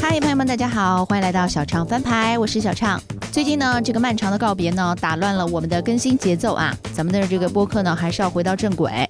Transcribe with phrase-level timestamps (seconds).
[0.00, 3.00] 嗨，朋友们，大家好，欢迎来到小畅翻牌，我是小畅。
[3.32, 6.72] 最近呢，这个漫长的告别呢，打乱了我们的更新节奏啊。
[6.92, 9.04] 咱们的这个播客呢，还是要回到正轨，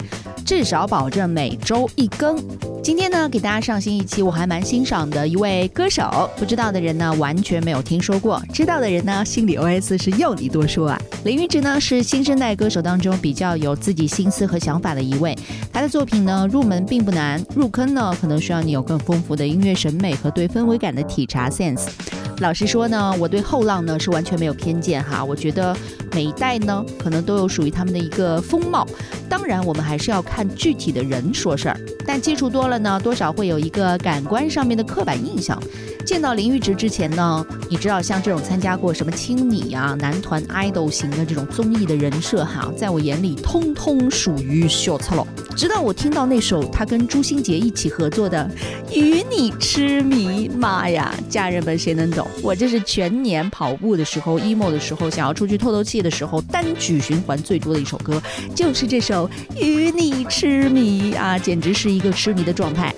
[0.45, 2.37] 至少保证每周一更。
[2.83, 6.29] 今天呢，给大家上新一期，我还蛮欣赏的一位歌手。
[6.37, 11.01] 不知道的人呢，完全没有听说过；知道的人呢，心里 OS 是要你多说啊。
[11.25, 15.35] 林玉芝呢，是新生代歌手当中比较有自己心思和想法的一位。
[15.73, 21.87] 他的作品呢，入门并不难，入坑呢，可能需要你有更丰富的音乐审美和对氛围感的体察 sense。
[22.41, 25.25] 老实说呢，我对后浪呢是完全没有偏见哈。
[25.25, 25.77] 我觉得
[26.13, 28.87] 每一代呢，可能都有属于他们的一个风貌。
[29.29, 31.81] 当然，我们还是要看具体的人说事儿。
[32.07, 35.61] 但接触多了呢，多少会有一个感官上面的刻板印象。
[36.05, 45.27] 见到林玉植之前呢，你知道像这种参加过什么青你啊、男团 idol 型的这种综艺的人设哈，在我眼里通通属于小赤佬。
[45.57, 48.51] 直到我听到那首他跟朱星杰一起合作的
[48.95, 52.27] 《与你痴迷》，妈呀，家人们谁能懂？
[52.43, 58.21] 我这是全年跑步的时候、emo 的时候、想要出去透透气的时候，单曲循环最多的一首歌，
[58.55, 59.27] 就是这首
[59.59, 62.93] 《与你痴迷》啊，简直是一个痴迷的状态。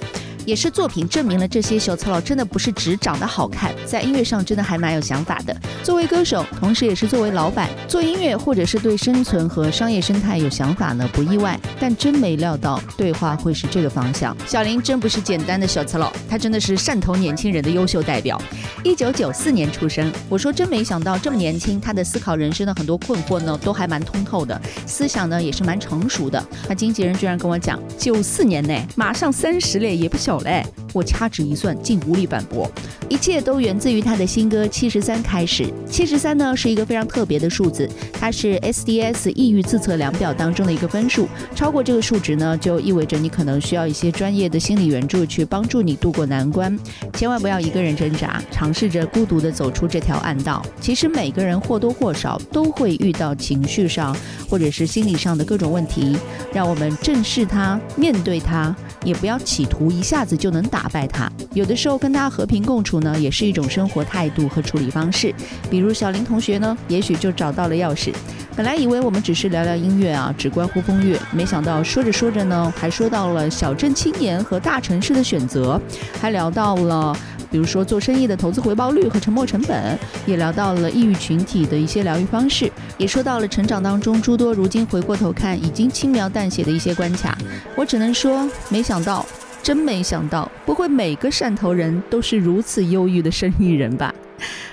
[0.47, 5.55] 也是作品证明了这些小操佬真的不是只长得好看，在音乐上真的还蛮有想法的。
[5.83, 11.59] 作为歌手，同时也是作为老板，做音乐或者是对生存和商业生态有想法呢，不意外。
[11.81, 14.37] 但真没料到对话会是这个方向。
[14.47, 18.41] 小林真不是简单的小操佬，他真的是汕头年轻人的优秀代表。
[18.85, 26.45] 一九九四年出生，我说真没想到这么年轻，他的思考人生的很多困惑呢，都还蛮通透的，思想呢也是蛮成熟的。
[26.69, 30.65] 那经纪人居然跟我讲，九四年呢，马上三十嘞，也不小嘞。
[30.93, 32.71] 我掐指一算，竟无力反驳。
[33.09, 35.67] 一切都源自于他的新歌《七十三》开始。
[35.89, 41.29] 七十三呢是一个非常特别的数字，它是 SDS 抑郁自测量表当中的一个分数。
[41.55, 46.77] 超过这个数值呢，就意味着你可能需要一些专业的心理援助去帮助你度过难关。
[47.13, 50.65] 千万不要一个人挣扎，尝试着孤独的走出这条暗道。
[50.81, 54.17] 其实每个人或多或少都会遇到情绪上
[54.49, 56.17] 或者是心理上的各种问题，
[56.53, 58.75] 让我们正视它，面对它。
[59.05, 65.33] 也不要企图一下子就能打败他，有的时候跟他和平共处呢，也是一种生活态度和处理方式。
[65.71, 68.13] 比如小林同学呢，也许就找到了钥匙。
[68.57, 75.81] 本来以为我们只是聊聊音乐啊，只关乎风月，没想到说着说着呢，还说到了小镇青年和大城市的选择，
[76.21, 77.17] 还聊到了。
[77.49, 87.39] 比如说做生意的投资回报率和沉没成本，也聊到了抑郁群体的一些疗愈方式，也说到了成长当中诸多如今回过头看已经轻描淡写的一些关卡。
[87.77, 89.25] 我只能说，没想到，
[89.67, 94.15] 真没想到，不会每个汕头人都是如此忧郁的生意人吧？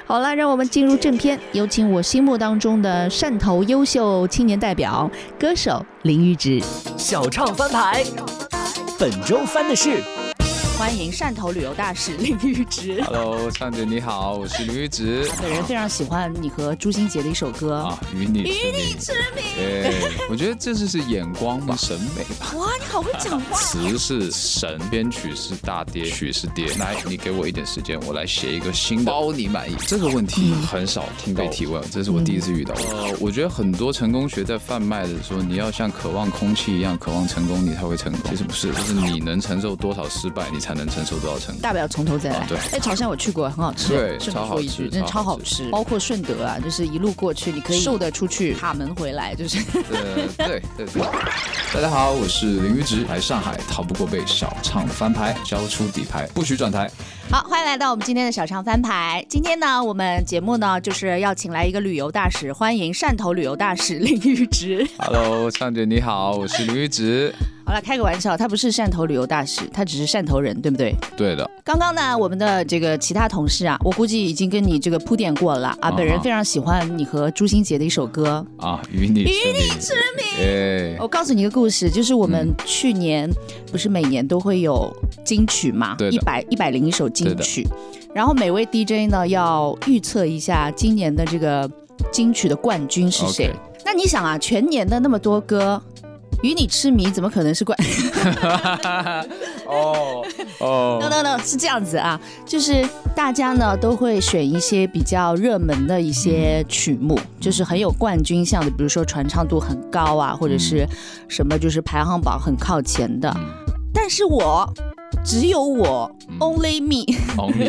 [0.05, 5.09] 好了，让我们进入正片，有请我心目当中的汕头优秀青年代表
[5.39, 6.61] 歌手林玉植，
[6.95, 8.03] 小唱翻牌，
[8.99, 10.22] 本周翻的是。
[10.83, 13.01] 欢迎汕头旅游大使林玉植。
[13.03, 15.25] Hello，畅姐你好，我是林玉植。
[15.41, 19.41] 本人非常喜欢你和朱星杰的一首歌啊，与你与你痴迷。
[19.55, 22.51] 对，我觉得这就是眼光吧，审美吧。
[22.57, 23.57] 哇，你好会讲话。
[23.61, 26.67] 词是神，编曲是大爹，曲是爹。
[26.77, 29.77] 来，你给我一点时间，我来写一个新的，包你满意。
[29.87, 32.75] 这个问题很少听被提问，这是我第一次遇到。
[32.75, 38.29] 呃，我觉得很多成功学在贩卖的说，你要像渴望空气一样渴望成功，你才会成功。
[38.29, 40.59] 其实不是，就是你能承受多少失败，你。
[40.63, 41.61] 才能承受多少成功？
[41.61, 42.45] 大不了从头再来。
[42.47, 43.89] 对，哎，潮汕我去过，很好吃。
[43.89, 45.69] 对，超好吃，真的超好吃。
[45.69, 49.63] 包括顺德啊，就是一路过去，你可以瘦得出去，卡门回来，就是。
[49.71, 49.83] 对
[50.37, 51.03] 对对对。
[51.73, 56.89] 大家好，我是林玉植，来上海逃不过被小唱翻牌，交出底牌，不许转台。
[57.31, 59.25] 好，欢迎来到我们今天的小唱翻牌。
[59.27, 64.87] 今天呢，我们节目呢就是要请来一个旅游大使，欢迎汕头旅游大使林玉植。
[64.99, 67.33] Hello，唱姐你好，我是林玉植。
[67.65, 70.93] 好了，开个玩笑，他不是汕头旅游大使，他只是汕头人，对不对？
[71.15, 71.49] 对的。
[71.63, 75.89] 刚刚呢，我们的这个其他同事啊，我估计已经跟你这个铺垫过了啊。
[75.89, 80.97] 本人非常喜欢你和朱星杰的一首歌啊，与你与你之名。
[80.99, 83.29] 我告诉你一个故事，就是我们去年
[83.71, 84.91] 不是每年都会有
[85.23, 87.65] 金曲嘛，一百一百零一首金曲，
[88.13, 91.69] 然后每位 DJ 呢要预测一下今年的这个
[92.11, 93.49] 金曲的冠军是谁。
[93.85, 95.81] 那你想啊，全年的那么多歌。
[96.43, 97.77] 与你痴迷怎么可能是冠？
[99.65, 100.23] 哦
[100.59, 102.85] 哦，no no no，是这样子啊，就是
[103.15, 110.85] 大家呢都会选一些比较热门的一些曲目，就是很有冠军相的，比如说传唱度很高啊，或者是
[111.27, 113.33] 什么就是排行榜很靠前的。
[113.93, 114.71] 但是我
[115.23, 117.05] 只有我，only me，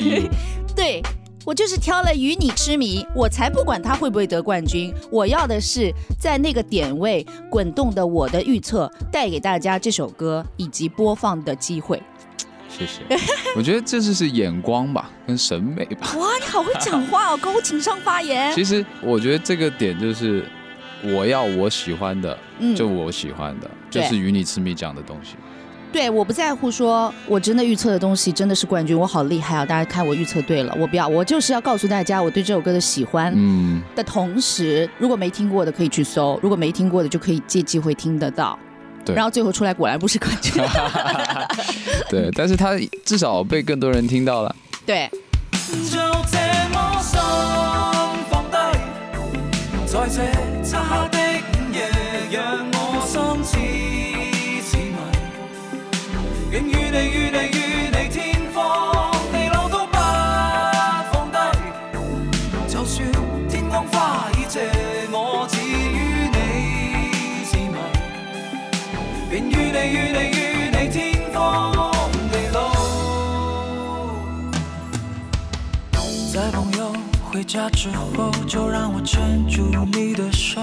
[0.74, 1.00] 对。
[1.46, 12.02] 我就是挑了与你痴迷，我才不管他会不会得冠军，我要的是在那个点位滚动的我的预测，带给大家这首歌以及播放的机会。
[12.66, 13.02] 谢谢。
[13.54, 16.16] 我觉得这就是眼光吧，跟审美吧。
[16.16, 18.50] 哇，你好会讲话哦，高情商发言。
[18.54, 20.48] 其实我觉得这个点就是，
[21.02, 25.34] 我要我喜欢的，嗯就我喜欢的，就是与你痴迷讲的东西。
[25.94, 29.64] 对，我不在乎说我真的预测的东西真的是冠军，我好厉害啊！
[29.64, 33.32] 大家看我预测对了，我不要，我就是要告诉大家我对这首歌的喜欢。
[33.36, 38.58] 嗯，的同时，如果没听过的可以去搜，如果没听过的就可以借机会听得到。
[39.04, 40.60] 对然后最后出来果然不是冠军。
[42.10, 42.72] 对，但是他
[43.04, 44.56] 至少被更多人听到了。
[44.84, 45.08] 对，
[45.52, 45.96] 就
[46.28, 46.38] 这
[46.72, 47.20] 么心
[48.28, 48.56] 放低，
[49.86, 50.33] 在這
[77.44, 79.62] 家之后，就让我牵住
[79.92, 80.60] 你的手。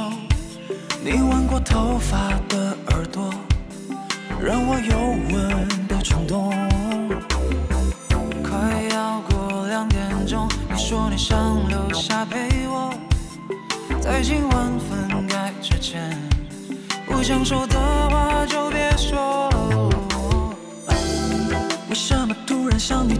[1.03, 3.33] 你吻过头发的耳朵，
[4.41, 4.97] 让我有
[5.33, 6.51] 吻的冲动。
[8.43, 11.37] 快要过两点钟，你说你想
[11.69, 12.93] 留下陪我，
[14.01, 16.17] 在今晚分开之前，
[17.05, 17.79] 不想说的
[18.09, 19.49] 话就别说。
[21.89, 23.15] 为什么突然想你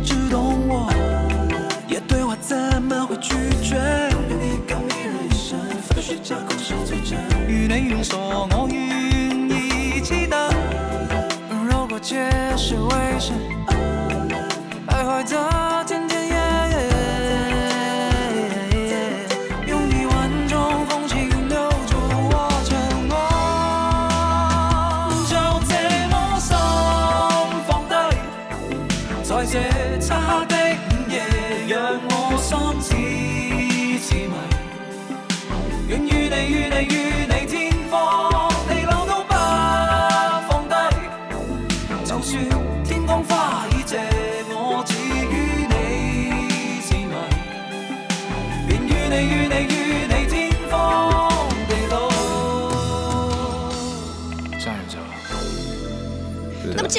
[7.48, 10.38] 与你愿所，我愿意期待。
[11.70, 13.32] 如果街是危險，
[14.88, 15.81] 徘徊的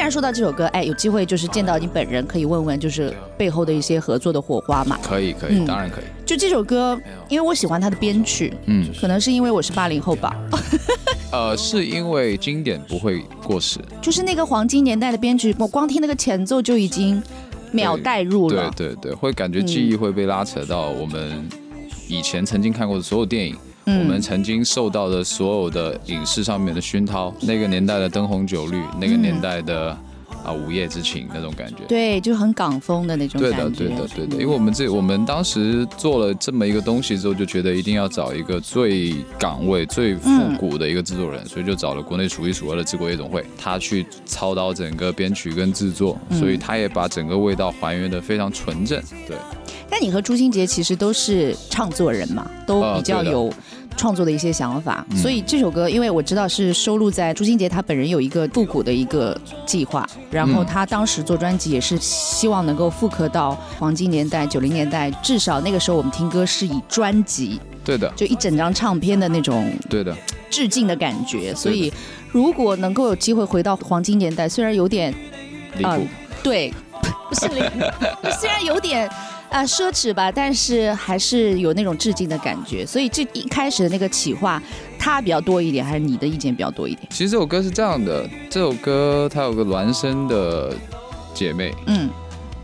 [0.03, 4.99] 然说到这首歌，哎，有机会就是见到你本人，可以问问就是背后的一些合作的火花嘛。
[5.03, 6.05] 可以可以，嗯当然可以。
[6.27, 10.35] 就这首歌，因为我喜欢它的编曲，嗯，可能是因为我是八零后吧，
[11.31, 13.79] 呃，是因为经典不会过时。
[14.01, 17.23] 就是那个黄金年代的编曲，我光听那个前奏就已经
[17.71, 18.71] 秒带入对了。
[18.77, 21.49] 对对，会感觉记忆会被拉扯到我们
[22.09, 29.97] 以前曾经看过的所有电影，嗯我们曾经受到的所有的影视上面的熏陶，那个年代的灯红酒绿，那个年代的
[30.45, 31.85] 啊、午夜之情那种感觉。
[31.87, 33.57] 对，就很港风的那种感觉。
[33.71, 49.01] 对的，对的，对的因为我们这我们当时做了这么一个东西之后，就觉得一定要找一个最港味、最复古的一个制作人，所以就找了国内数一数二的制国夜总会，他去操刀整个编曲跟制作，所以他也把整个味道还原的非常纯正。
[49.29, 49.37] 对，
[49.93, 53.53] 但你和朱星杰其实都是唱作人嘛，都呃比较有
[53.95, 55.19] 创作的一些想法，嗯。
[55.19, 60.67] 所以这首歌，因为我知道是收录在朱星杰他本人有一个复古的一个计划，然后嗯。
[60.67, 70.17] 他当时做专辑也是希望能够复刻到黄金年代、九零年代，至少那个时候我们听歌是以专辑，对的，就一整张唱片的那种对的，
[70.49, 71.93] 致敬的感觉，所以
[72.31, 75.15] 如果能够有机会回到黄金年代，虽然有点
[75.77, 75.91] 离谱。
[75.91, 76.09] 嗯
[76.43, 76.75] 对，
[77.29, 77.63] 不是零，
[78.41, 79.09] 虽然有点
[79.53, 82.87] 啊、奢侈吧，但是还是有那种致敬的感觉。
[82.87, 84.61] 所以这一开始的那个企划，
[84.99, 87.07] 他比较多一点，还是你的意见比较多一点？
[87.11, 90.75] 其实这首歌是这样的，这首歌它有个孪生的
[91.35, 92.09] 姐妹，嗯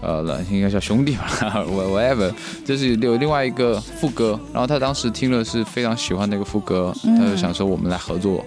[0.01, 1.29] 呃，应该叫兄弟吧
[1.69, 2.33] ，whatever，
[2.65, 8.45] 就是有另外一个副歌，然后他当时听了是非常喜欢那个副歌，他就想说我们来合作，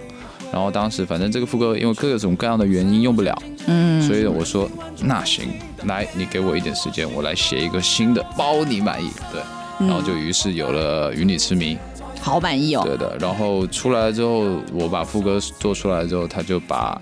[0.52, 3.36] 然后当时反正这个副歌因为各种各样的原因用不了，
[3.68, 4.70] 嗯，所以我说
[5.02, 5.46] 那行，
[5.86, 9.42] 来你给我一点时间，我来写一个新的，包你满意，对，
[9.88, 11.78] 然后就于是有了与你痴迷，
[12.20, 12.84] 好满意哦。
[12.86, 17.02] 对的，然后出来之后，我把副歌做出来之后，他就把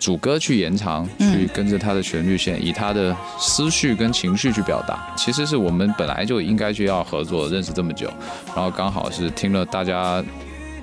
[0.00, 5.14] 主歌去延长，嗯去跟着他的旋律线，以他的思绪跟情绪去表达。
[5.16, 8.08] 其实是我们本来就应该就要合作，认识这么久，
[8.54, 10.22] 然后刚好是听了大家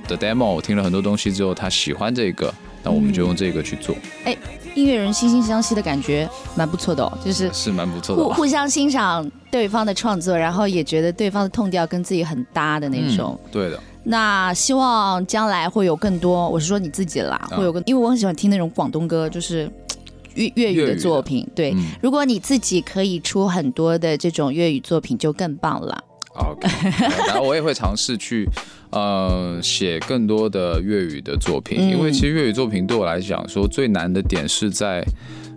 [0.08, 4.36] 的 demo，听了很多东西之后，他喜欢这个，那我们就用这个去做，哎
[4.76, 8.28] 音乐人惺惺相惜的感觉蛮不错的哦，就是 是蛮不错的吧。
[8.30, 13.40] 互互相欣赏对方的创作，然后也觉得对方的痛调跟自己很搭的那种。
[13.46, 19.72] 嗯，对的，那希望将来会有更多，我是说你自己啦，啊会有更，因为我很喜欢听那种广东歌，就是
[20.36, 21.48] 粤粤语的粤语的作品。
[21.56, 26.04] 对，嗯如果你自己可以出很多的这种粤语作品，就更棒了。
[26.36, 26.68] OK，
[27.28, 28.48] 然后我也会尝试去
[28.92, 31.90] 呃写更多的粤语的作品，嗯。
[31.90, 35.06] 因为其实粤语作品对我来讲说最难的点是在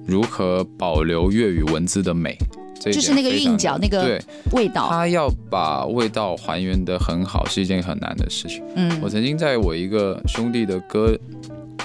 [0.06, 2.38] 如何保留粤语文字的美，
[2.80, 8.62] 就是那个韵脚那个对，味道，它要把味道还原的很好，是一件很难的事情。
[8.76, 8.99] 嗯。
[9.02, 11.18] 我曾经在我一个兄弟的歌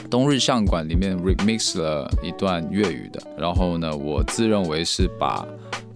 [0.10, 5.46] 《冬日相馆》里面 remix 了一段粤语的，然后呢，我自认为是把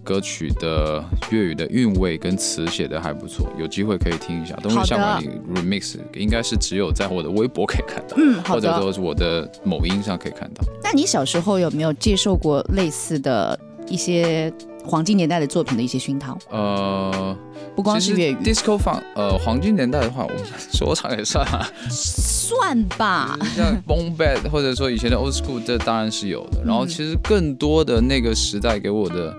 [0.08, 8.78] 歌曲的粤语的韵味跟词写的还不错，有机会可以听一下《冬日相馆》里 remix，应该是只有在我的微博可以看到，嗯，好或者。
[8.78, 10.64] 说是我的某音上可以看到。
[10.82, 14.50] 那你小时候有没有接受过类似的一些
[14.84, 16.38] 黄金年代的作品的一些熏陶？
[16.48, 17.36] 呃，
[17.74, 20.38] 不光是粤语，disco 放呃黄金年代的话，我们
[20.72, 21.68] 说唱也算啊。
[21.90, 23.36] 算吧。
[23.56, 26.62] 像 Boom Bap 或者说以前的 Old School，这当然是有的。
[26.64, 29.34] 然后嗯其实更多的那个时代给我的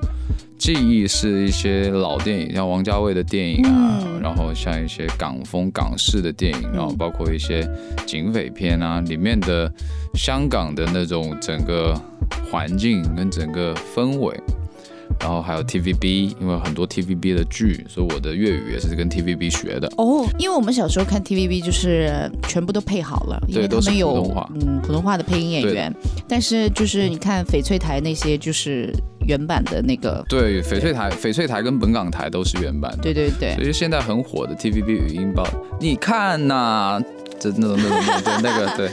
[0.60, 7.66] 记忆是一些老电影，像王家卫的电影啊，嗯然后像一些港风港式的电影，然后包括一些
[8.06, 9.72] 警匪片啊，里面的
[10.16, 12.00] 香港的那种整个
[12.51, 14.38] 环境跟整个氛围。
[15.20, 19.92] 然后还有 TVB，因为很多 TVB 的剧，所以我的粤语也是跟 TVB 学的。
[19.98, 24.50] 哦，因为我们小时候看 TVB 就是全部都配好了，因为对都是他们有普通话。
[24.56, 25.94] 嗯普通话的配音演员，
[26.28, 28.92] 但是就是你看翡翠台那些就是
[29.28, 33.04] 原版的那个，对，翡翠台、翡翠台跟本港台都是原版的。
[33.04, 33.56] 对对对。
[33.56, 35.46] 所，以现在很火的 TVB 语音包，
[35.80, 37.00] 你看呐、
[37.40, 38.90] 这那种那种那种那个对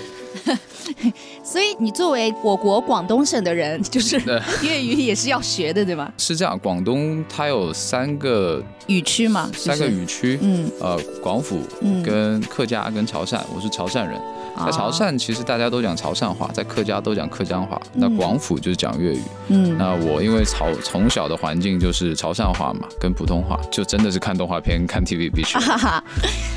[1.43, 4.17] 所以你作为我国广东省的人，就是
[4.63, 6.11] 粤语也是要学的，对吗？
[6.19, 6.59] 是这样。
[6.59, 14.21] 广东它有三个语区嘛，就是三个，语区，嗯呃，广府嗯，跟客家跟潮汕，我是潮汕人。
[14.65, 19.21] 在潮啊，汕其实大家都讲潮汕话，在客家都讲客家话，那嗯广府就是讲粤语。
[19.49, 25.59] 嗯，那我因为潮从小的环境就是潮汕话嘛，跟普通话，就真的是看动画片、看 TVB 学。
[25.59, 26.05] 哈哈，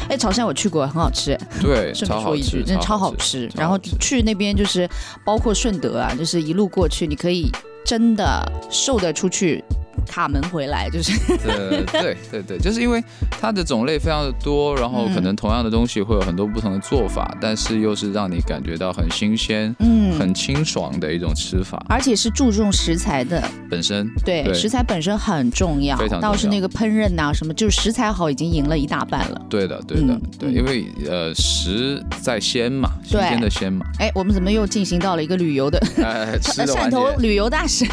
[0.08, 3.52] 哎，潮汕我去过，很好吃，对，顺超好吃，真的超好吃。
[3.54, 4.88] 然后去那边就是
[5.26, 7.50] 包括顺德啊，就是一路过去，你可以
[7.86, 9.64] 真的瘦得出去。
[10.08, 21.84] 卡门回来就是，对对对对，就是因为它的种类非常的多，然后可能同样的东西会有很多不同的做法，但是又是让你感觉到很新鲜、嗯，很清爽的一种吃法。
[21.90, 24.54] 而且是注重食材的，本身对，对。
[24.54, 26.32] 食材本身很重要，非常重要。
[26.32, 29.42] 倒是那个烹饪呐、什么，就是食材好已经赢了一大半了。
[29.50, 30.54] 对的对的嗯对，嗯。
[30.54, 37.86] 因为呃食在鲜嘛，新鲜的鲜嘛，哎，我们怎么又进行到了一个旅游的哎吃的 汕，头旅游大使？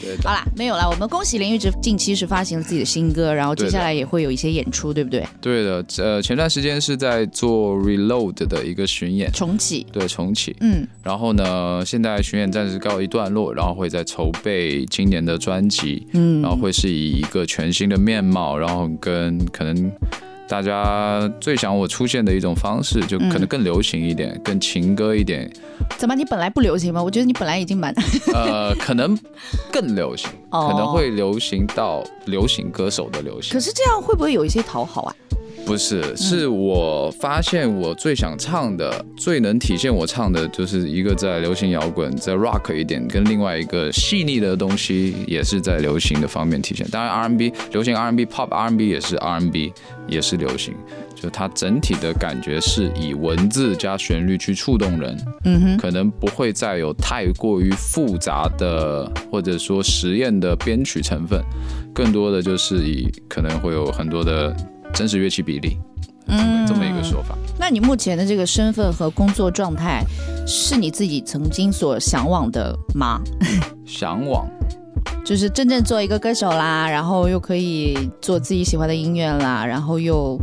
[0.00, 5.26] 对 好啦，没有啦，我们恭喜林玉芝近期是发行了自己的新歌，然后接下来也会有一些演出，对不对？
[5.40, 5.84] 对的。
[5.98, 10.54] 呃，前段时间是在做 Reload 的一个巡演，重启，对重启。
[10.60, 16.06] 嗯然后呢，现在巡演暂时告一段落，然后会在筹备今年的专辑。
[16.12, 19.92] 嗯，然后会是以一个全新的面貌，然后跟可能
[20.48, 25.50] 大家最想我出现的一种方式，就可能更流行一点，更情歌一点，
[25.98, 27.02] 怎么你本来不流行吗？
[27.02, 27.92] 我觉得你本来已经蛮
[28.32, 29.18] 呃，可能
[29.72, 33.60] 更流行，哦可能会流行到流行歌手的流行可。
[33.60, 35.14] 是这样会不会有一些讨好啊？
[35.66, 46.86] 不是，是我发现我最想唱的、最能体现我唱的，就是一个在流行摇滚、在 rock 一点，跟另外一个细腻的东西，也是在流行的方面体现。
[46.88, 49.72] 当然，R&B 流行 R&B、pop R&B 也是 R&B，
[50.06, 50.72] 也是流行。
[51.16, 61.42] 就它整体的感觉是以文字加旋律去触动人，嗯哼，可能不会再有太过于复杂的或者说实验的编曲成分，
[61.94, 64.54] 更多的就是以可能会有很多的
[64.92, 65.78] 真实乐器比例，
[66.26, 67.36] 嗯这么一个说法。
[67.58, 70.04] 那你目前的这个身份和工作状态，
[70.46, 73.20] 是你自己曾经所向往的吗？
[73.86, 74.48] 向往，
[75.24, 80.38] 就是真正做一个歌手啦，然后又可以做自己喜欢的音乐啦，然后又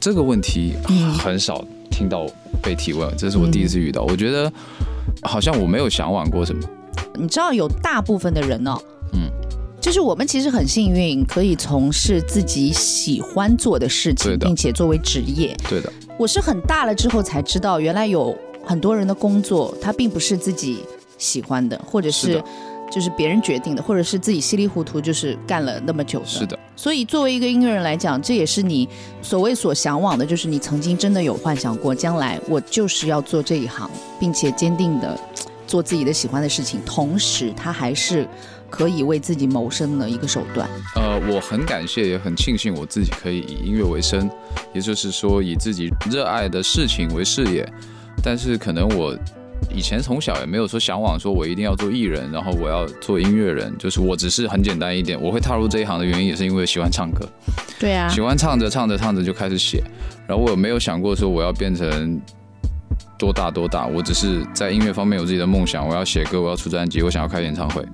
[0.00, 2.26] 这个问题嗯很少听到
[2.62, 4.02] 被提问，这是我第一次遇到。
[4.02, 4.52] 我觉得
[5.22, 6.62] 好像我没有向往过什么。
[7.18, 8.95] 你知道有大部分的人哦，嗯，
[9.86, 15.56] 就是我们其实很幸运，可以从事自己喜欢做的事情，并且作为职业。
[15.68, 20.80] 对的，我是很大了之后才知道，原来有很多人的工作，他并不是自己
[21.18, 22.42] 喜欢的，或者是
[22.90, 26.26] 就是别人决定的，或者是自己稀里糊涂就是干了那么久的。
[26.26, 28.88] 是的，所以作为一个音乐人来讲，这也是你
[29.22, 33.88] 所谓所向往的，就是你曾经真的有幻想过，将来我就是要做这一行，
[34.18, 35.16] 并且坚定的
[35.64, 38.26] 做自己的喜欢的事情，同时它还是
[38.68, 40.68] 可以为自己谋生的一个手段。
[40.94, 44.30] 呃，我很感谢，也很庆幸我自己可以以音乐为生，
[44.74, 47.66] 也就是说以自己热爱的事情为事业。
[48.22, 49.16] 但是可能我
[49.74, 57.28] 以前从小也没有说向往说我一定要做艺人，然后我要做音乐人，就是我只是很简单一点，我会踏入这一行的原因也是因为喜欢唱歌，
[57.78, 59.82] 对啊，喜欢唱着唱着唱着就开始写，
[60.26, 62.20] 然后我没有想过说我要变成
[63.18, 67.84] 多大多大，我只是在音乐方面有自己的梦想，我要写歌，我要出专辑，我想要开演唱会。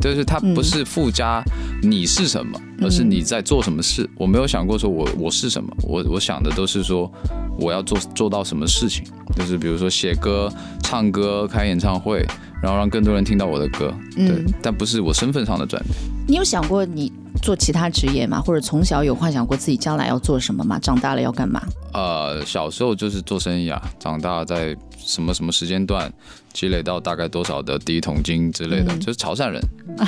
[0.00, 1.42] 就是它不是附加
[1.82, 4.08] 你是什么，而是你在做什么事。
[4.16, 7.10] 我没有想过说我我是什么，我我想的都是说
[7.58, 9.04] 我要做做到什么事情。
[9.36, 12.24] 就是比如说写歌、唱歌、开演唱会，
[12.62, 13.92] 然后让更多人听到我的歌。
[14.14, 15.92] 对，嗯但不是我身份上的转变。
[16.28, 18.40] 你有想过你做其他职业吗？
[18.40, 20.78] 或者从小有幻想过自己将来要做什么吗？
[20.78, 21.60] 长大了要干嘛？
[21.92, 26.12] 呃，小时候就是做生意啊，长大在什么什么时间段
[26.52, 29.60] 积累到大概多少的第一桶金之类的，嗯就是潮汕人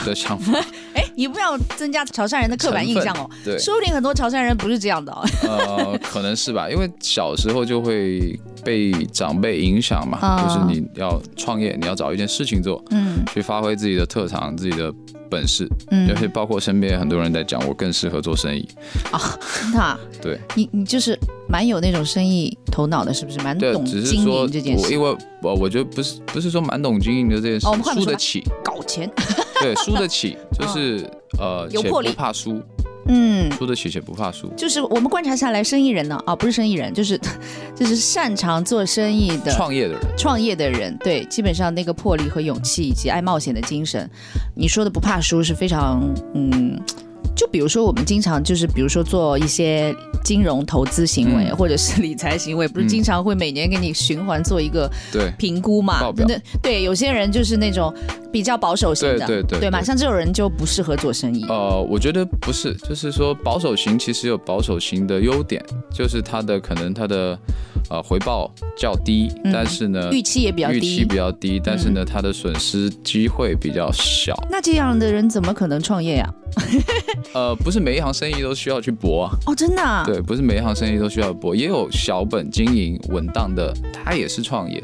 [0.05, 0.59] 的想法。
[0.95, 3.29] 哎，你不要增加潮汕人的刻板印象哦。
[3.45, 5.25] 对，说不定很多潮汕人不是这样的哦。
[5.43, 14.93] 呃，可能是吧，因为小时候就会被长辈影响嘛，啊就是你要创业，你要找一件事情做，嗯去发挥自己的特长、自己的
[15.29, 18.67] 本事，嗯而且包括身边很多人在讲，我更适合做生意。
[19.63, 23.39] 真的啊，对你你就是蛮有那种生意头脑的，是不是？
[23.41, 29.11] 蛮懂，经营这件事，我因为我我觉得不是不是说蛮懂经营的这件事，哦我们输得起，搞钱。
[29.61, 32.61] 对，输得 起，就是呃，且有魄力不怕输，
[33.09, 34.49] 嗯，输得起且不怕输。
[34.55, 37.19] 就是我们观察下来，生意人呢，啊，不是生意人，就是
[37.75, 44.09] 就是擅长做生意的创业的人，创业的人，对，基本上那个魄力和勇气以及爱冒险的精神，
[44.55, 46.03] 你说的不怕输是非常，
[46.35, 46.79] 嗯，
[47.37, 51.57] 就比如说我们经常就是比如说做一些金融投资行为、嗯。
[51.57, 52.89] 或者是理财行为，不是嗯。
[52.89, 56.01] 经常会每年给你循环做一个对，评估嘛？
[56.17, 57.95] 那对，有些人就是那种
[58.33, 59.85] 比较保守型的，对对对嘛，对。
[59.85, 61.45] 像这种人就不适合做生意。
[61.49, 65.63] 呃，我觉得不是，就是说保守型其实有保守型的优点，
[65.95, 67.39] 就是它的可能它的
[67.91, 69.53] 呃回报较低，嗯。
[69.53, 70.75] 但是呢预期也比较低。
[70.75, 74.35] 嗯预期比较低，但是呢它的损失机会比较小。
[74.51, 76.35] 那这样的人怎么可能创业呀、
[77.33, 80.05] 呃，不是每一行生意都需要去搏啊，哦，真的、啊？
[80.07, 84.83] 对，不是每一行生意都需要搏，也有小本经营稳当的，他也是创业。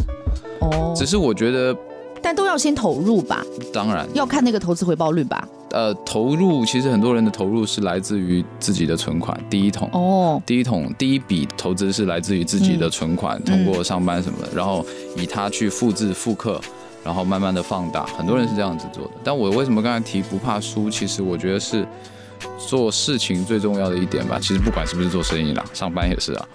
[0.61, 1.75] 哦，只是我觉得，
[2.21, 5.49] 但都要先投入吧，当然，要看那个投资回报率吧。
[5.71, 9.89] 呃，投入其实很多人的投入是来自于自己的存款，第一桶。
[9.93, 14.85] 哦，第一桶第一笔投资是来自于自己的存款，通过上班什么的，然后
[15.17, 16.61] 以它去复制复刻，
[17.03, 18.05] 然后慢慢的放大。
[18.05, 19.11] 很多人是这样子做的。
[19.25, 20.91] 但我为什么刚才提不怕输？
[20.91, 21.87] 其实我觉得是
[22.59, 24.39] 做事情最重要的一点吧。
[24.41, 26.49] 其实不管是不是做生意啦，上班也是啊，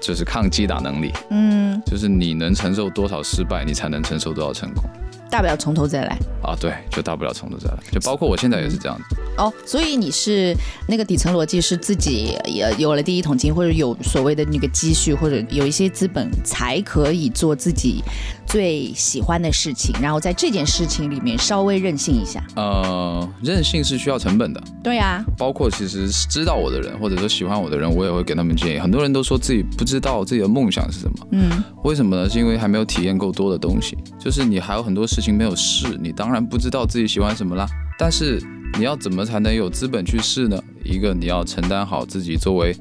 [0.00, 4.82] 就是抗击打能力，嗯，就是你能承受多少失败，你才能承受多少成功
[5.30, 6.16] 大不了从头再来。
[6.42, 6.56] 啊。
[6.58, 7.76] 对，就大不了从头再来。
[7.92, 9.16] 就包括我现在也是这样子。
[9.36, 10.56] 哦，所以你是
[10.88, 18.02] 那个底层逻辑是自己也有了第一桶金，或者有所谓的那个积蓄，或者有一些资本，才可以做自己
[18.46, 22.42] 最喜欢的事情，然后在这件事情里面稍微任性一下。
[22.56, 24.62] 呃，任性是需要成本的。
[24.82, 28.78] 对呀、包括其实知道我的人，或者说喜欢我的人，我也会给他们建议。
[28.78, 32.28] 很多人都说自己不知道自己的梦想是什么，嗯，为什么呢？
[32.28, 37.66] 是因为还没有体验够多的东西，就是你还有很多事情没有试，你当然不知道自己喜欢什么啦。
[37.98, 38.38] 但是
[38.78, 40.62] 你要怎么才能有资本去试呢？
[40.84, 42.76] 一个你要承担好自己作为，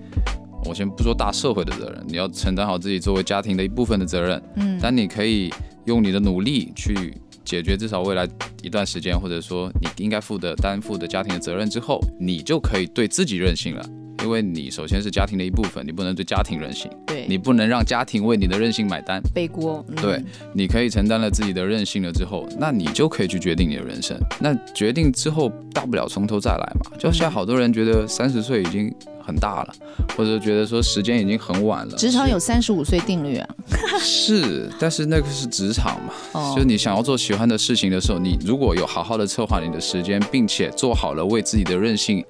[0.65, 4.41] 我先不说大社会的责任，你要承担好自己作为家庭的一部分的责任。
[4.57, 5.49] 嗯但你可以
[5.85, 7.15] 用你的努力去
[7.45, 8.27] 解决至少未来
[8.61, 13.83] 一段时间，或者说你应该负的担负的家庭的责任之后，你就可以对自己任性了。
[14.23, 19.21] 因为你首先是家庭的一部分，你不能对家庭任性，对，你不能让家庭为你的任性买单。
[19.33, 19.83] 背锅。
[19.89, 24.17] 嗯对，你可以承担了自己的任性了之后，那你就可以去决定你的人生。
[24.39, 26.97] 那决定之后，大不了从头再来嘛。
[26.97, 29.73] 就像好多人觉得三十岁已经很大了，
[30.15, 31.95] 或者觉得说时间已经很晚了。
[31.95, 33.47] 职场有三十五岁定律啊。
[33.99, 42.23] 是，但是那个是职场嘛，哦就是你想要做喜欢的事情的时候，你如果有好好的策划你的时间，并且做好了为自己的任性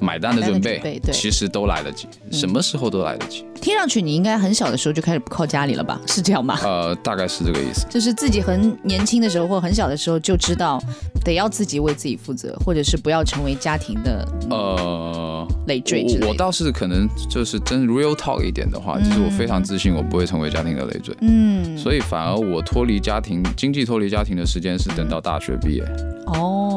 [0.00, 3.44] 买单的准备，准备对其实都来得及，什么时候都来得及。
[3.60, 6.00] 听上去你应该很小的时候就开始不靠家里了吧？
[6.06, 6.58] 是这样吗？
[6.62, 7.84] 呃，大概是这个意思。
[7.90, 10.80] 就是自己很年轻的时候或很小的时候就知道
[11.24, 21.14] 得要自己为自己负责，或者是不要成为家庭的呃，累赘之类的我我倒是可能就是真 real talk 一点的话，就是我非常自信，我不会成为家庭的累赘。
[21.22, 25.82] 嗯，所以反而我脱离家庭、经济脱离家庭的时间是等到大学毕业。
[26.26, 26.67] 哦，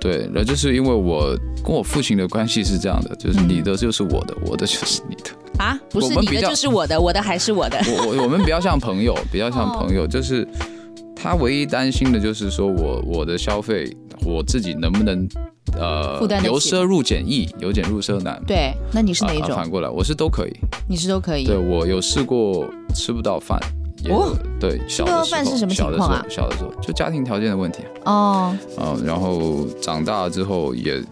[0.00, 5.30] 对，然后就是因为我跟我父亲的关系是这样的，就是你的就是我的，我的就是你的。
[5.58, 7.78] 啊，不是你的就是我的，我的还是我的。
[7.88, 10.46] 我我我们比较像朋友，比较像朋友，哦就是
[11.16, 13.92] 他唯一担心的就是说我我的消费
[14.24, 15.28] 我自己能不能
[15.76, 18.40] 呃由奢入俭易，由俭入奢难。
[18.46, 19.48] 对，那你是哪一种？
[19.56, 20.52] 反过来，我是都可以。
[20.88, 21.44] 你是都可以。
[21.44, 23.58] 对我有试过吃不到饭，
[24.04, 24.36] 也有哦？
[24.60, 26.22] 对小的时候，饭是什么小的时情况啊？
[26.22, 27.82] 候，小的时候就家庭条件的问题。
[28.04, 31.02] 哦，啊、嗯然后长大了之后也。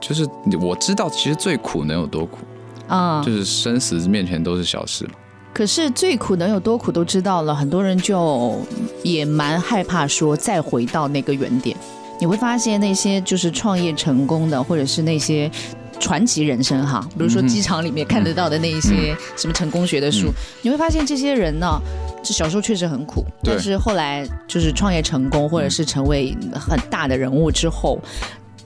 [0.00, 0.28] 就是
[0.60, 2.40] 我知道，其实最苦能有多苦，
[2.88, 5.12] 啊、就是生死面前都是小事嘛。
[5.54, 8.60] 可是最苦能有多苦都知道了，很多人就
[9.02, 11.74] 也蛮害怕说再回到那个原点。
[12.20, 15.50] 你会发现那些就是创业成功的，或者是那些
[15.98, 21.80] 传奇人生哈，比如说机场里面看得到的那一些什么成功学的书，嗯你会发现这些人呢，
[22.24, 27.98] 这小时候确实很苦，对但是后来就是创业成功，或者是成为很大的人物之后。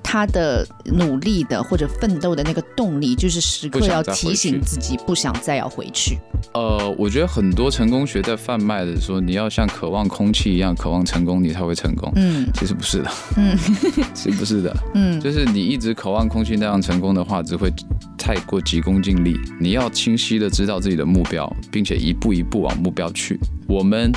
[0.02, 6.18] 他的努力的或者奋斗的那个动力，就是时刻要提醒自己，不想再要回去。
[6.54, 12.10] 呃，我觉得很多成功学在贩卖的说，你要像渴望空气一样渴望成功，你才会成功。
[12.16, 13.56] 嗯其实不是的，嗯
[14.14, 17.70] 其实不是的，嗯，就是你一直渴望空气那样成功的话，只会
[18.16, 19.38] 太过急功近利。
[19.60, 23.38] 你要清晰的知道自己的目标，并且一步一步往目标去。
[23.68, 24.10] 我们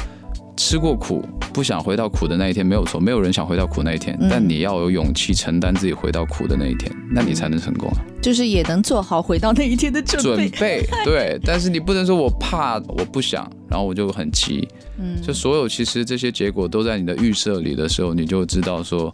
[0.58, 7.98] 吃过苦，不想回到苦的那一天没有错，没有人想回到苦那一天，嗯但你要有勇气承担自己回到苦的那一天，那你才能成功啊。
[8.22, 10.82] 就是也能做好回到那一天的准备准备。
[10.82, 14.68] 备对， 但是你不能说我怕，我不想，然后我就很急。
[15.00, 19.14] 嗯就所有其实这些结果都在你的预设里的时候，你就知道说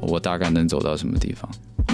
[0.00, 1.48] 我大概能走到什么地方。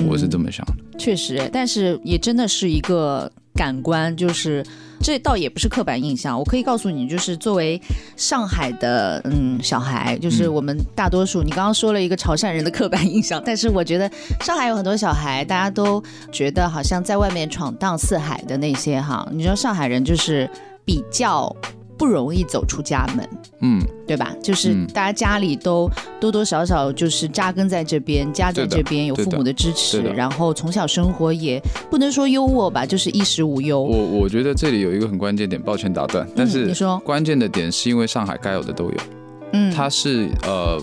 [0.08, 0.98] 我是这么想的。
[0.98, 4.64] 确实，但是也真的是一个感官，就是
[5.04, 6.36] 这倒也不是刻板印象。
[6.38, 7.78] 我可以告诉你，就是作为
[8.16, 20.48] 上海的嗯小孩，就是我们大多数，你刚刚说了一个潮汕人的刻板印象，但是我觉得上海有很多小孩，大家都觉得好像在外面闯荡四海的那些哈，你知道上海人就是
[20.86, 21.54] 比较
[21.96, 23.28] 不容易走出家门。
[23.60, 24.34] 嗯，对吧？
[24.42, 33.80] 就是嗯大家家里都多多少少就是扎根在这边，家在这边，有父母的支持，然后从小生活也不能说优渥吧，就是衣食无忧。
[33.80, 38.96] 我我觉得这里有一个很关键点，抱歉打断，但是嗯你说关键的点是因为上海该有的都有，
[39.52, 40.78] 嗯，它是呃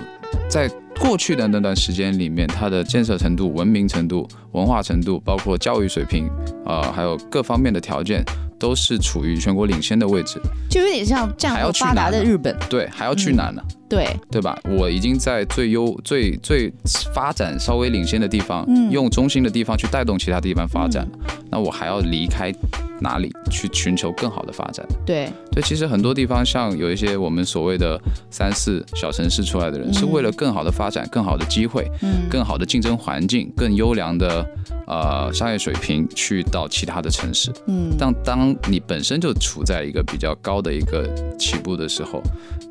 [0.50, 0.68] 在
[1.00, 6.30] 过去的那段时间里面，它的建设程度、文明程度、文化程度，包括教育水平，
[6.66, 8.24] 呃，还有各方面的条件，
[8.62, 10.40] 都是处于全国领先的位置。
[10.70, 13.62] 就有点像战还要去后发达的日本，对，还要去嗯哪呢？
[13.92, 14.58] 对，对吧？
[14.80, 16.72] 我已经在最优、最最
[17.14, 18.90] 发展稍微领先的地方，嗯。
[18.90, 21.06] 用中心的地方去带动其他地方发展，
[21.50, 22.54] 那我还要离开
[23.02, 24.86] 哪里去寻求更好的发展？
[25.06, 28.00] 对，对，其实很多地方，像有一些我们所谓的
[28.30, 29.94] 三四小城市出来的人，嗯。
[29.94, 34.46] 是为了更好的发展、更好的机会、嗯，更好的竞争环境、更优良的
[34.88, 37.52] 呃商业水平，去到其他的城市。
[37.68, 42.22] 嗯，但当你本身就处在一个比较高的一个起步的时候，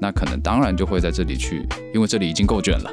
[0.01, 2.91] 那可能当然就会在这里去，因为这里已经够卷了，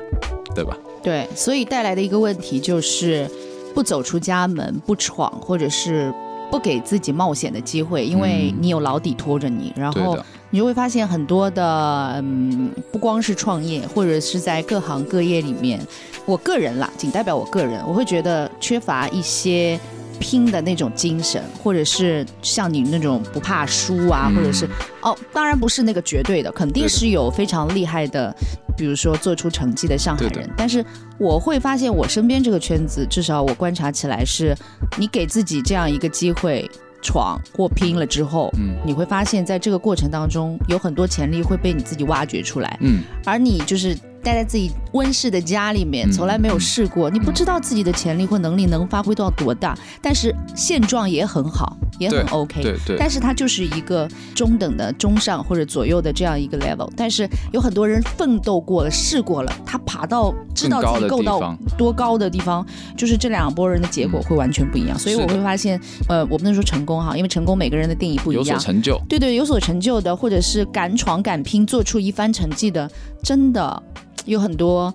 [0.55, 0.77] 对吧？
[1.03, 3.29] 对，所以带来的一个问题就是
[3.73, 6.13] 不走出家门，不闯，或者是。
[6.49, 10.17] 不给自己冒险的机会，因为嗯你有老底拖着你，然后，
[10.49, 15.77] 你就会发现很多的，嗯，不光是创业，或者是在各行各业里面，
[16.25, 19.77] 我个人啦，仅代表我个人，我会觉得缺乏一些
[20.19, 24.35] 拼的那种精神，或者是像你那种不怕输啊，嗯。
[24.35, 24.67] 或者是
[25.01, 28.35] 哦，当然不是那个绝对的，肯定是有非常厉害的，
[28.75, 30.85] 比如说做出成绩的上海，人但是
[31.17, 34.55] 我会发现我身边这个圈子，至少我观察起来是，
[34.97, 36.69] 你给自己这样一个机会
[37.01, 38.75] 闯或拼了之后，嗯。
[38.85, 52.61] 你会发现在这个过程当中，有很多潜力会被你自己挖掘出来，嗯，而你就是待在自己温室的家里面，嗯从来没有试过，你不知道自己的潜力或能力能发挥到多大，但是现状也很好，也很 OK。
[52.61, 56.91] 对对，但是它就是一个中等的、中上或者左右的这样一个 level。
[56.97, 62.65] 但是有很多人奋斗过了、试过了，他爬到知道自己够到多高的地方，
[62.97, 64.99] 就是这两拨人的结果会完全不一样。
[64.99, 68.59] 所以我会发现，呃，我不能说成功哈，因为成功每个人的定义不一样有所样。
[68.59, 72.91] 成就，对对，有所成就的，或者是敢闯敢拼、做出一番成绩的，
[73.23, 73.81] 真的
[74.27, 74.93] 有很多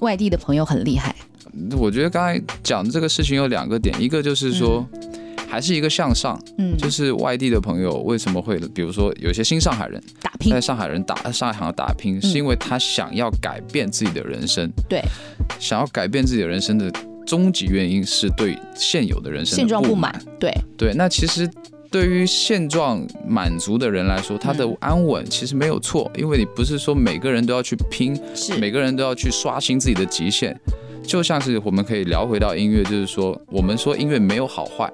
[0.00, 1.14] 外地的朋友很厉害。
[1.78, 4.88] 我觉得刚才讲的这个事情有两个点，一个就是说。
[5.52, 10.50] 还是一个向上，嗯，就是外地的朋友为什么会，比如说有些新上海人打拼。
[10.50, 15.02] 在，上海人打上海行打拼，是因为他想要改变自己的人生，对，
[15.58, 16.90] 想要改变自己的人生的
[17.26, 21.46] 终极原因是对现有的人生的现状不不满，对，对，那其实
[21.92, 30.58] 对于现状满足的人来说，他的安稳其实没有错，因为你不是说每个人都要去拼，是每个人都要去刷新自己的极限。
[31.02, 34.90] 就像是我们可以聊回到音乐，就是说，我们说音乐没有好坏，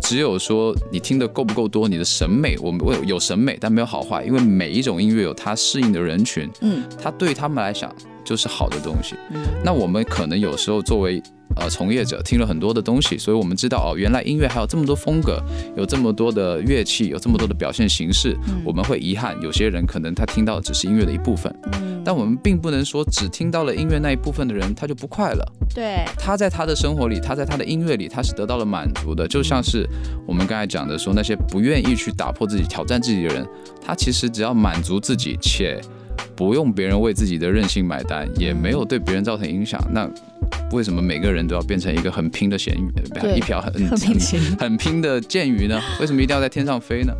[0.00, 9.16] 只有说你听的够不够多，你的审美，我们有审美，但没有好坏，因为每一种音乐有它适应的人群，嗯它对他们来讲就是好的东西。
[9.30, 11.20] 嗯那我们可能有时候作为
[11.56, 15.42] 呃从业者，听了很多的东西，所以我们知道哦，原来音乐还有这么多风格，
[15.76, 18.36] 有这么多的乐器，有这么多的表现形式。
[18.64, 21.54] 我们会遗憾，有些人可能他听到的只是音乐的一部分，
[22.04, 25.44] 但我们并不能说只听到了音乐那一部分的人他就不快乐。
[25.74, 29.26] 对，他在他的生活里，他在他的音乐里，他是得到了满足的。
[29.26, 29.88] 就像是
[30.26, 33.46] 我们刚才讲的说，那些不愿意去打破自己、挑战自己的人，
[33.80, 35.80] 他其实只要满足自己，且
[36.42, 40.10] 不用别人为自己的任性买单，也没有对别人造成影响，那
[40.72, 42.92] 为什么每个人都要变成一个很拼的咸鱼，
[43.36, 44.00] 一瓢很 很。
[44.58, 45.80] 很拼的剑鱼呢？
[46.00, 47.14] 为什么一定要在天上飞呢？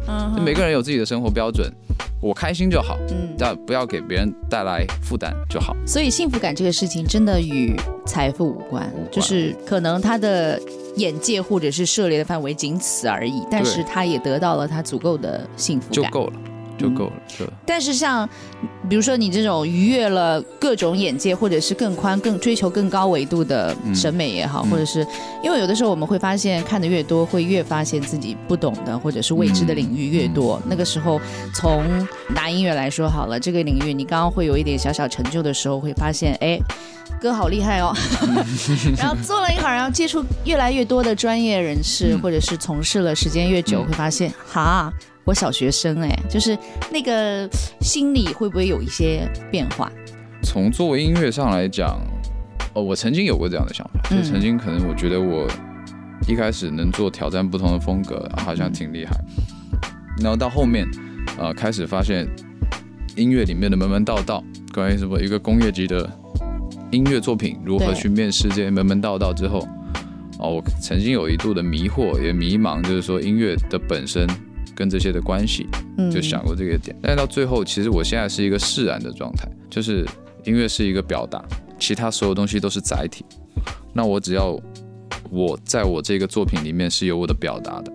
[0.44, 1.72] 每个人有自己的生活标准，
[2.20, 5.76] 我开心就好，嗯，但不要给别人带来负担就好。
[5.87, 10.61] 所以幸福感这个事情真的与财富无关，无关就是可能他的
[10.96, 16.02] 眼界或者是涉猎的范围仅此而已，但是他也得到了他足够的幸福感。
[16.02, 16.32] 就够了，
[16.82, 17.12] 就够了。
[17.28, 18.28] 就但是像
[18.90, 25.06] 比如说你这种逾越了各种眼界，或者是更宽、更追求更高维度的审美也好，嗯或者是
[25.42, 30.60] 因为有的时候我们会发现看的越多，会越发现自己不懂的或者是未知的领域越多。
[30.66, 31.20] 那个时候
[31.54, 31.84] 从
[32.34, 36.58] 拿音乐来说好了，这个领域你刚刚会有一点小小成就的时候，会发现哎。
[37.20, 37.94] 哥好厉害哦，
[38.98, 44.92] 然后做了一会儿，然后接触越来越多的专业人士，嗯或者是从事了时间越久，嗯会发现哈，
[45.24, 46.56] 我小学生哎，就是
[46.90, 47.48] 那个
[47.80, 49.90] 心理会不会有一些变化？
[50.42, 52.00] 从作为音乐上来讲，
[52.74, 55.46] 哦，我曾经有过这样的想法，嗯就曾经可能我觉得我
[56.26, 59.16] 一开始能做挑战不同的风格，好像挺厉害，
[60.20, 60.87] 然后到后面，
[61.38, 62.26] 呃，开始发现
[63.16, 64.42] 音乐里面的门门道道，
[64.74, 66.11] 关于什么一个工业级的
[66.90, 69.61] 音乐作品如何去面试这些门门道道之后，
[70.40, 74.26] 哦，我曾经有一度的迷惑，也迷茫，就是说音乐的本身
[74.74, 75.66] 跟这些的关系，
[75.98, 76.96] 嗯就想过这个点。
[77.02, 80.04] 但是到最后，其实我现在是一个释然的状态，就是
[80.44, 81.44] 音乐是一个表达，
[81.78, 83.24] 其他所有东西都是载体。
[83.92, 84.58] 那我只要
[85.30, 87.92] 我在我这个作品里面是有我的表达的，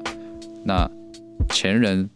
[0.64, 0.90] 那
[1.50, 2.10] 前人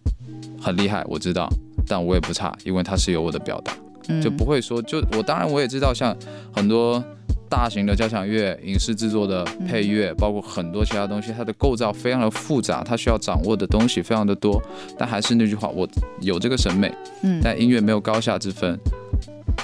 [0.60, 1.50] 很厉害，我知道，
[1.88, 3.74] 但我也不差，因为他是有我的表达，
[4.08, 6.16] 嗯就不会说就我当然我也知道，像
[6.54, 7.04] 很多。
[7.52, 14.62] 大型的交响乐、影视制作的配乐，包括很多其他东西，它的构造非常的复杂，它需要掌握的东西非常的多。
[14.98, 15.86] 但还是那句话，我
[16.22, 16.90] 有这个审美，
[17.24, 18.80] 嗯但音乐没有高下之分，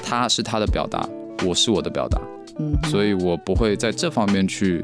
[0.03, 1.07] 它是它的表达，
[1.45, 2.19] 我是我的表达，
[2.59, 4.83] 嗯所以我不会在这方面去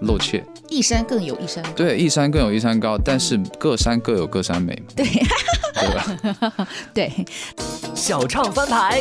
[0.00, 0.44] 露怯。
[0.68, 6.68] 一山更有一山高，对，一山更有一山高，但是各山各有各山美嘛，对对吧？
[6.92, 7.12] 对，
[7.94, 9.00] 小唱翻牌，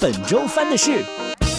[0.00, 1.02] 本周翻的是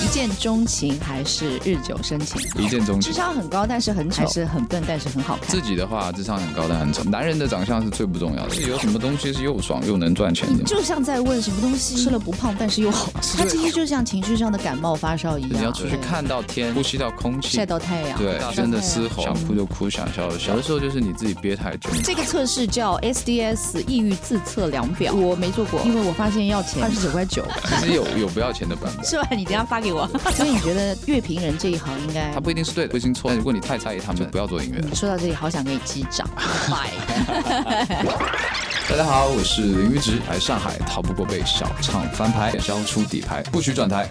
[0.01, 2.41] 一见钟情还是日久生情？
[2.57, 3.13] 一见钟情智。
[3.13, 5.61] 商很高，但是很丑，还是很笨，但是很好看自。
[5.61, 7.03] 己的话，智商很高，但很丑。
[7.03, 10.63] 男人的长相是最不重要的，是有什么东西是又爽又能赚钱的。
[10.63, 13.37] 就像在问什么东西吃了不胖，但是又好吃。
[13.37, 20.51] 它其实就像情绪上的感冒发烧一样，你要出去看到天，呼吸到空气晒，到太阳，对，大真的嘶吼，想哭就哭，想笑就笑。
[20.51, 21.89] 有的时候就是你自己憋太久。
[22.03, 29.03] 这个测试叫 SDS 抑郁自测量表，我没做过，因为我发现要钱二十九块九，其实有有不要钱的版本。
[29.05, 29.27] 是吧？
[29.31, 30.07] 你等下发给我。
[30.35, 32.39] 所以你觉得乐评人这一行应该他？
[32.39, 33.29] 不一定是对的，不一定错。
[33.29, 34.95] 但如果你太在意他们，就不要做音乐了。
[34.95, 36.27] 说到这里，好想给你击掌，
[36.69, 36.91] 拜。
[38.89, 44.09] 大家好，我是林玉植，来上海逃不过被小唱翻牌，消出底牌，不许转台。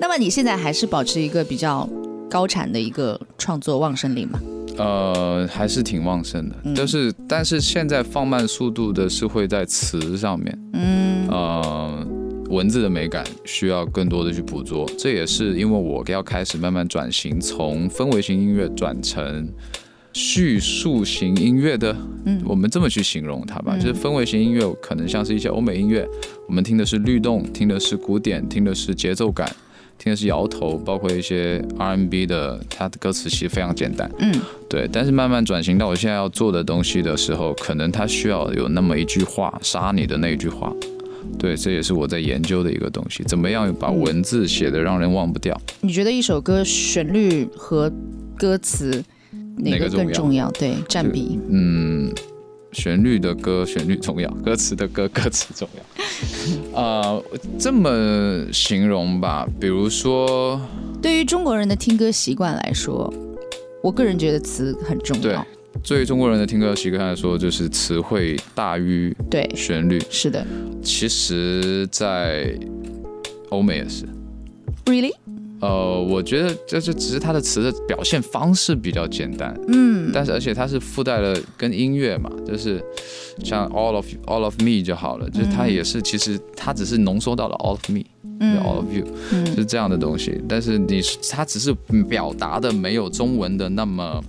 [0.00, 1.88] 那么你现在还是保持一个比较
[2.28, 4.40] 高产的一个创作旺盛力吗？
[4.76, 12.06] 呃，还是挺旺盛的，嗯就是但是现在放慢速度的是会在词上面，嗯呃，
[12.48, 14.88] 文字的美感需要更多的去捕捉。
[14.98, 19.48] 这也是因为我要开始慢慢转型，从氛围型音乐转成
[20.12, 26.08] 叙述型音乐的，嗯我们这么去形容它吧，嗯就是氛围型音乐可能像是一些欧美音乐，
[26.46, 29.50] 我们听的是律动，听的是古典，听的是节奏感。
[30.00, 34.32] 听的是摇头，包括一些 R&B 的，它的歌词其实非常简单，嗯
[34.68, 34.88] 对。
[34.92, 40.72] 但是慢慢转型到我现在要做的东西的时候，可能它需要有那么一句话杀你的那一句话，
[41.38, 45.58] 对，这也是我在研究的一个东西，怎么样把文字写的让人忘不掉。
[45.80, 47.92] 你觉得一首歌旋律和
[48.36, 49.04] 歌词
[49.56, 50.50] 哪个更重要？
[50.52, 51.38] 对，占比。
[51.48, 52.12] 嗯，
[52.72, 55.82] 旋律的歌旋律重要，歌词的歌歌词重要。
[56.74, 57.24] 呃，
[57.58, 60.60] 这么形容吧，比如说，
[61.00, 63.12] 对于中国人的听歌习惯来说，
[63.82, 65.38] 我个人觉得词很重要。，对
[66.00, 70.00] 于中国人的听歌习惯来说，就是词汇大于对，旋律。
[70.10, 70.46] 是的。
[70.82, 72.52] 其实，在
[73.50, 74.04] 欧美也是
[74.84, 75.12] ，Really？
[75.60, 82.80] 呃，我觉得这这只是它的词的表现方式比较简单，嗯，但是而且它是附带了跟音乐嘛，就是
[83.42, 88.04] 像 all of all of me 就好了，就是它也是其实它只是浓缩到了 all of me，
[88.40, 88.62] 嗯。
[88.62, 89.04] All of you，
[89.54, 91.72] 是这样的东西，但是你它只是
[92.08, 94.22] 表达的没有中文的那么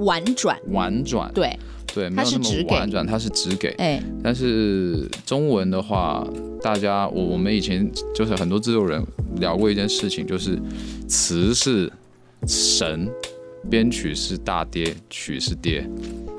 [0.00, 1.58] 婉转，婉转，对，
[1.94, 3.68] 对，没它有那是直给么婉转，它是只给。
[3.78, 6.26] 哎，但是中文的话，
[6.62, 9.02] 大家我我们以前就是很多制作人
[9.36, 10.58] 聊过一件事情，就是
[11.08, 11.90] 词是
[12.46, 13.08] 神，
[13.70, 15.88] 编曲是大爹，曲是爹。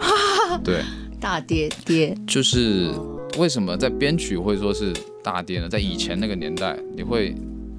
[0.63, 0.81] 对，
[1.19, 2.91] 大爹爹，就是
[3.37, 4.91] 为什么在编曲会说是
[5.23, 5.69] 大爹呢？
[5.69, 7.35] 在以前那个年代，你会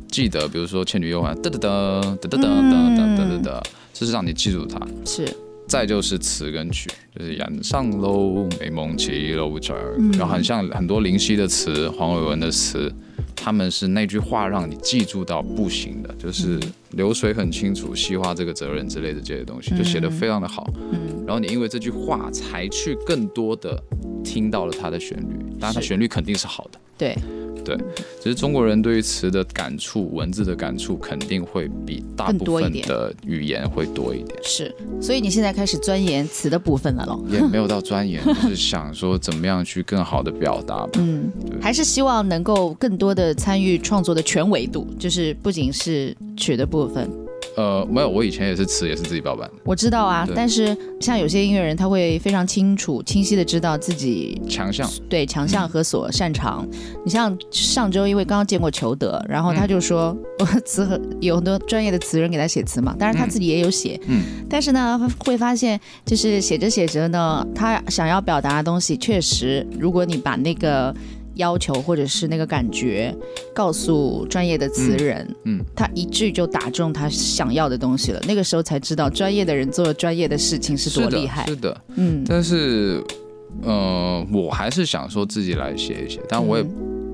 [0.09, 4.79] 记得，比如说《倩女幽魂》，噔噔噔噔噔噔噔噔噔噔，这是让你记住它。
[5.05, 5.27] 是，
[5.73, 12.93] 再就是词跟曲，就是人上喽，美梦起喽这儿，然后很像很多林夕的词、黄伟文的词，
[13.35, 20.71] 他们是那句话让你记住到不行的，就是流水很清楚，细化这个责任之类的这些东西，就写得非常的好。
[21.27, 23.83] 然后你因为这句话才去更多的
[24.23, 26.79] 听到了它的旋律，当然它旋律肯定是好的。
[27.03, 27.19] 对，
[27.65, 27.77] 对，
[28.23, 34.39] 只是中国人对于词的感触、文字的感触，肯定会比大部分的语言会多一点。
[34.45, 37.21] 是，所以你现在开始钻研词的部分了咯。
[37.29, 40.91] 也没有到钻研，就是想说怎么样去更好的表达吧。
[40.99, 41.29] 嗯，
[41.61, 47.11] 还是希望能够更多的参与创作的全维度，就是不仅是曲的部分。
[47.57, 54.89] 呃，没有，我以前也是词也是自己包办的，我知道啊，但是像有些音乐人，他会非常清楚、清晰的知道自己强项。
[55.09, 56.67] 对强项和所擅长。
[57.05, 70.95] 你像上周，因为刚刚见过裘德，然后他就说，我 词和有很多专业的词人给他写词嘛，当然他自己也有写，嗯，但是呢，会发现就是写着写着呢，他想要表达的东西，确实，如果你把那个
[71.35, 73.15] 要求或者是那个感觉
[73.55, 78.21] 告诉专业的词人，嗯嗯他一句就打中他想要的东西了。
[78.27, 81.47] 那个时候才知道，专业的人做专业的事情是多厉害。
[81.47, 83.03] 是的，嗯，但是，
[83.63, 86.65] 呃，我还是想说自己来写一写，但我也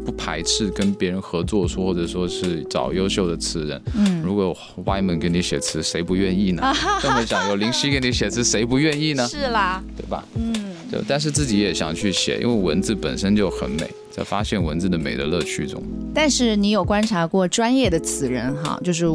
[0.08, 3.78] 不排斥跟别人合作说，或者说是找优秀的词人。
[3.94, 6.62] 嗯如果有 Y 们给你写词，谁不愿意呢？
[7.02, 9.28] 这么讲，有林夕给你写词，谁不愿意呢？
[9.28, 10.24] 是啦，对吧？
[10.34, 10.54] 嗯，
[10.90, 15.82] 就但是自己也想去写，因为文字本身就很美，在发现文字的美的乐趣中。
[16.14, 19.06] 但是你有观察过专业的词人哈，就是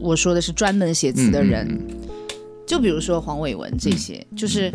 [0.00, 1.96] 我说的是专门写词的人，嗯嗯
[2.66, 4.72] 就比如说黄伟文这些，就是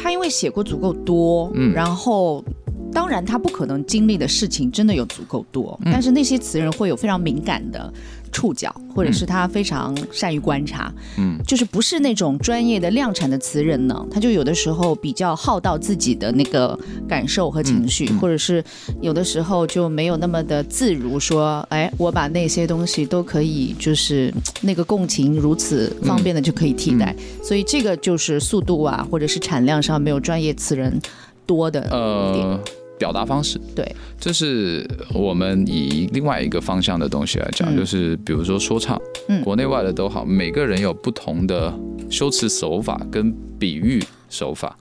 [0.00, 1.72] 他因为写过足够多，嗯。
[1.72, 2.44] 然后
[2.92, 5.92] 当然他不可能经历的事情真的有足够多，嗯。
[5.92, 7.92] 但是那些词人会有非常敏感的
[8.32, 11.38] 触角，或者是他非常善于观察，嗯。
[11.46, 18.62] 就是不是那种专业的量产的词人呢，他就有的时候比较耗到自己的那个感受和情绪，嗯或者是
[19.00, 31.00] 有的时候就没有那么的自如说，哎，我把那些东西都可以，就是那个共情如此方便的就可以替代，所以这个就是速度啊，或者是产量上没有专业词人
[31.46, 31.92] 多的点。
[31.92, 32.60] 呃，
[32.98, 33.84] 表达方式，对，
[34.18, 41.72] 这是我们以另外一个方向的东西来讲，嗯就是比如说说唱，嗯国内外的都好，每个人有不同的
[42.10, 44.76] 修辞手法跟比喻手法，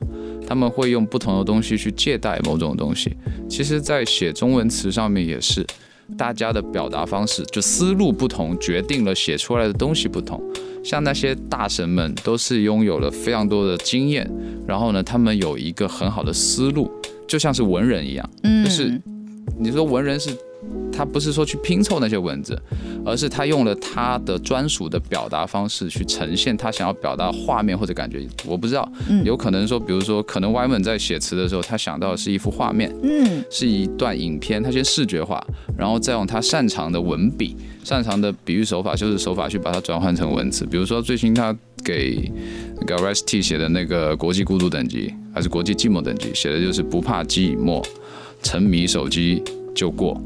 [0.48, 3.16] 他们会用不同的东西去借代某种东西。
[3.50, 5.66] 其实，在写中文词上面也是，
[6.18, 10.42] 大家的表达方式就思路不同，决定了写出来的东西不同。
[10.84, 14.30] 像那些大神们都是拥有了非常多的经验，
[14.66, 16.90] 然后呢，他们有一个很好的思路，
[17.28, 18.30] 就像是文人一样。
[18.44, 19.02] 嗯就是
[19.60, 20.30] 你说文人是，
[20.98, 22.60] 他不是说去拼凑那些文字，
[23.06, 28.28] 而是他用了他的专属的表达方式去呈现他想要表达画面或者感觉。
[28.46, 35.46] 我不知道，嗯有可能说，比如说，可能 Wyman 在写词的时候，他想到的是一幅画面，嗯是一段影片，他先视觉化，
[35.78, 40.66] 然后再用他擅长的文笔、擅长的比喻手法、修饰手法去把它转换成文字。
[40.66, 42.32] 比如说，最新他给
[42.80, 47.86] 那个 r e s T 写的那个国际孤独等级，还是国际寂寞等级，写的就是不怕寂寞，
[48.42, 49.44] 沉迷手机
[49.76, 50.20] 就过，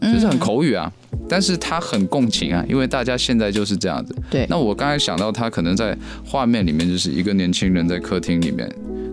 [0.00, 0.92] 就是很口语啊。
[1.28, 4.12] 但是他很共情啊，因为大家现在就是这样子。
[4.28, 8.68] 对那我刚才想到，他可能在画面里面就是一个年轻人在客厅里面，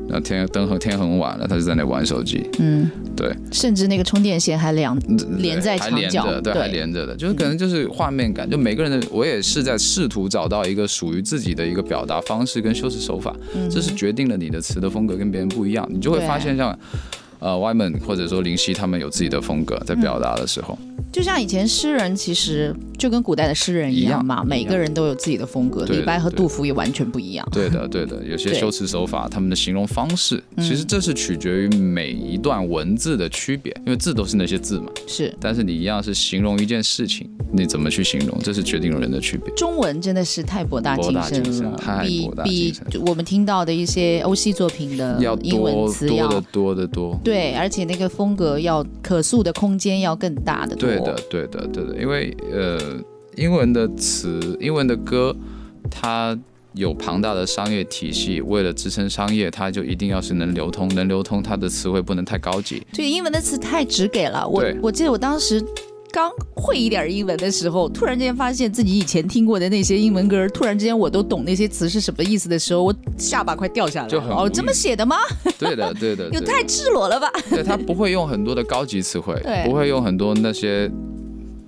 [0.10, 2.50] 那天灯很天很晚了，他就在那玩手机。
[2.58, 4.98] 嗯，对，甚至那个充电线还两
[5.38, 13.36] 连在还墙角，连着，对，还连着的，就是可能就是画面感，就每个人的，我也是在试图找到一个属于自己的一个表达方式跟修饰手法，
[13.70, 16.78] 这是决定了你的词的风格跟别人不一样，你就会发现像。
[17.40, 20.78] 呃，Wyman 或者说林夕他们有自己的风格在表达的时候，
[21.12, 25.86] 就像以前诗人，其实就跟古代的诗人一样嘛，样每个人都有自己的风格。
[25.86, 27.48] 李白和杜甫也完全不一样。
[27.52, 39.54] 对的，对的，有些修辞手法，他们的形容方式，其实这是取决于每一段文字的区别，因为字都是那些字嘛，是，但是你一样是形容一件事情，你怎么去形容，这是决定了人的区别。
[39.56, 47.20] 中文真的是太博大精深深了，太比博大比精深我们听到的一些欧系作品的要英文多词要多的多的多。
[47.28, 50.88] 对，而且那个风格要可塑的空间要更大的多。
[50.88, 52.80] 对的，对的，对的，因为呃，
[53.36, 55.36] 英文的词，英文的歌，
[55.92, 56.40] 它
[56.72, 62.82] 有庞大的商业体系，为了支撑商业，它就一定要是能流通，能流通，它的词汇不能太高级。
[62.94, 64.48] 对，英文的词太直给了。
[64.48, 65.62] 我我记得我当时
[66.12, 74.36] 刚会一点英文的时候，突然之间发现自己以前听过的那些英文歌，突然之间我都懂那些词是什么意思的时候，我下巴快掉下来了。
[74.36, 75.18] 哦，这么写的吗？
[75.60, 77.32] 对的，对的， 对的有太赤裸了吧？
[77.50, 79.36] 对，他不会用很多的高级词汇，
[79.66, 80.90] 不会用很多那些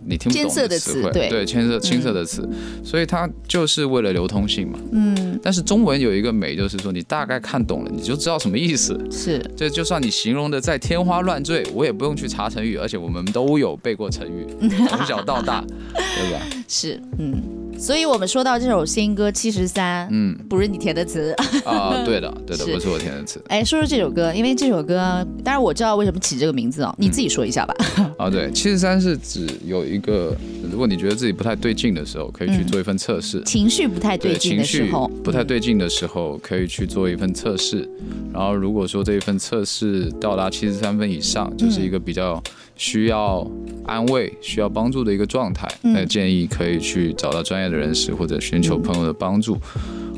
[0.09, 2.47] 你听不懂的词汇，对对，青色青色的词，
[2.83, 4.79] 所以它就是为了流通性嘛。
[4.91, 8.99] 嗯，但是中文有一个美，就是说你大概看懂了，你就知道什么意思。
[9.11, 14.47] 是这就算你形容的再天花乱坠，我也不用去查成语，而且我们都有背过成语，
[14.87, 16.41] 从小到大， 对吧？
[16.67, 17.68] 是，嗯。
[17.79, 21.33] 所以我们说到这首新歌《七十三》，嗯不是你填的词。
[21.63, 27.73] 啊、 对的，对的，是不是我填的词哎，说说这首歌，因为这首歌，当然我知道为什么起这个名字哦，你自己说一下吧。
[28.17, 28.29] 啊。
[28.29, 30.35] 对，七十三是指有一个，
[30.69, 33.41] 如果你觉得自己不太对劲的时候，可以去做一份测试。
[33.43, 37.89] 情绪不太对劲的时候，不太对劲的时候，可以去做一份测试。
[38.33, 42.41] 然后，如果说这一份测试到达七十三分以上，就是一个比较
[42.79, 43.45] 需要
[43.85, 49.57] 安慰、需要帮助的一个状态，嗯那建议可以去找到专业的人士或者寻求朋友的帮助。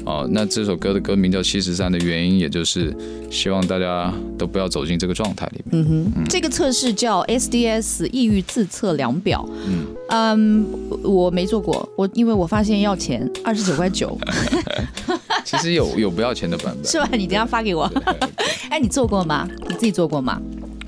[0.03, 2.91] 哦、那这首歌的歌名叫《七十三》的原因，也就是
[3.29, 5.83] 希望大家都不要走进这个状态里面。
[5.83, 9.47] 嗯哼，这个测试叫 SDS 抑郁自测量表。
[9.67, 10.65] 嗯嗯，
[11.03, 14.17] 我没做过，我因为我发现要钱，二十九块九，
[15.45, 17.07] 其实有有不要钱的版本， 是吧？
[17.13, 17.83] 你等下发给我。
[18.71, 19.47] 哎，你做过吗？
[19.69, 20.41] 你自己做过吗？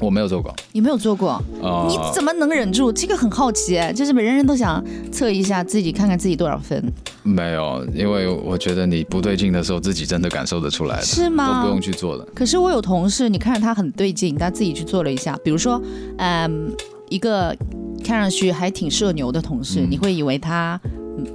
[0.04, 0.54] 我没有做过。
[0.72, 1.30] 你没有做过，
[1.62, 1.88] 啊。
[1.90, 2.92] 你怎么能忍住？
[2.92, 6.84] 这个很好奇，哎，就是每人人都想测一下自己，看看自己多少分，
[7.24, 11.62] 没有，因为我觉得你不对劲的时候，自己真的感受得出来的，是吗？
[11.62, 12.24] 都不用去做的。
[12.36, 15.82] 可是我有同事，你看着他很对劲，他自己去做了一下，比如说，
[16.18, 16.72] 嗯，
[17.10, 17.56] 一个
[18.04, 19.88] 看上去还挺社牛的同事，嗯。
[19.90, 20.80] 你会以为他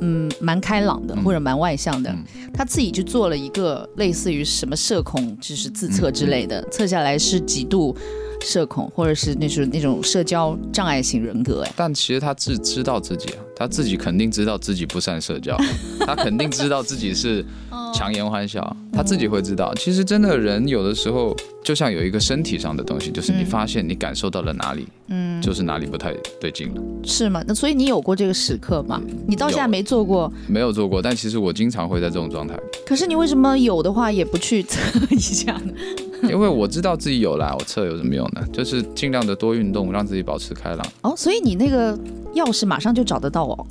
[0.00, 1.24] 嗯蛮开朗的嗯。
[1.24, 2.24] 或者蛮外向的，嗯。
[2.52, 7.96] 他自己去做了一个类似于什么社恐，就是自测之类嗯的，测下来是几度
[8.40, 15.56] 社恐，或者是那种那种社交障碍型人格，哎，但其实他自知道自己啊，他自己肯定知道自己不善社交，
[16.06, 17.44] 他肯定知道自己是
[17.94, 19.74] 强颜欢笑，他自己会知道。
[19.74, 26.82] 其实真的人有的时候就像有一个身体上的东西，就是你嗯发现你感受到了哪里，嗯，就是哪里不太对劲了。
[27.04, 27.42] 是吗？
[27.46, 29.00] 那所以你有过这个时刻吗？
[29.26, 34.80] 你到现在没做过，没有做过，但其实我经常会在这种状态，可是你为什么有的话也不去测
[35.10, 35.72] 一下呢？
[36.22, 38.44] 因为我知道自己有啦，我测有什么用呢？
[38.52, 40.86] 就是尽量的多运动，让自己保持开朗。
[41.02, 41.96] 哦，所以你那个
[42.34, 43.66] 钥匙马上就找得到哦。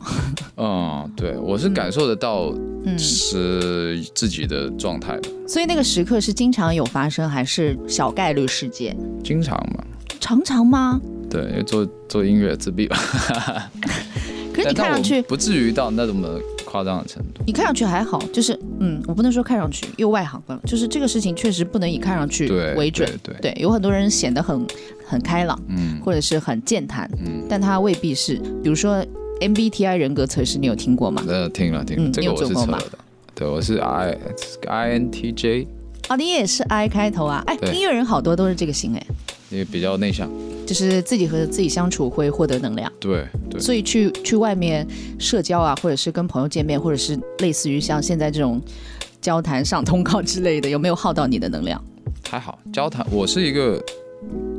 [0.58, 2.54] 嗯，对，我是感受得到
[2.86, 8.98] 嗯，是自己的状态的，所以那个时刻是经常有发生，还是小概率事件？
[9.24, 9.84] 经常嘛。
[10.20, 11.00] 常常吗？
[11.30, 12.98] 对，因为做做音乐自闭吧，
[14.54, 16.42] 可是你看上去，不至于到那种的
[16.78, 17.42] 夸张的程度。
[17.46, 23.10] 你看上去还好，就是嗯，我不能说看上去又外行了，就是这个事情确实不能以看上去为准。
[23.24, 24.66] 对对对，有很多人显得很
[25.06, 28.36] 很开朗，嗯或者是很健谈，嗯，但他未必是。
[28.62, 29.04] 比如说
[29.40, 31.24] MBTI 人格测试，你有听过吗？
[31.28, 32.98] 呃，听了听了，嗯你有这个我是做过吗测的。
[33.34, 34.18] 对，我是 I
[34.68, 35.68] I N T J，
[36.08, 37.44] 啊，你也是 I 开头啊？
[37.48, 39.08] 哎，对音乐人好多都是这个型哎，
[39.50, 40.30] 也比较内向。
[40.66, 42.92] 就是自己和自己相处会获得能量。
[43.00, 44.86] 对对，所以去去外面
[45.18, 48.62] 社交啊，或者是跟朋友见面，或者是类似于像现在这种
[49.22, 51.82] 交谈上通告之类的，有没有耗到你的能量？
[52.30, 52.60] 还好。
[52.74, 53.82] 交谈，我是一个，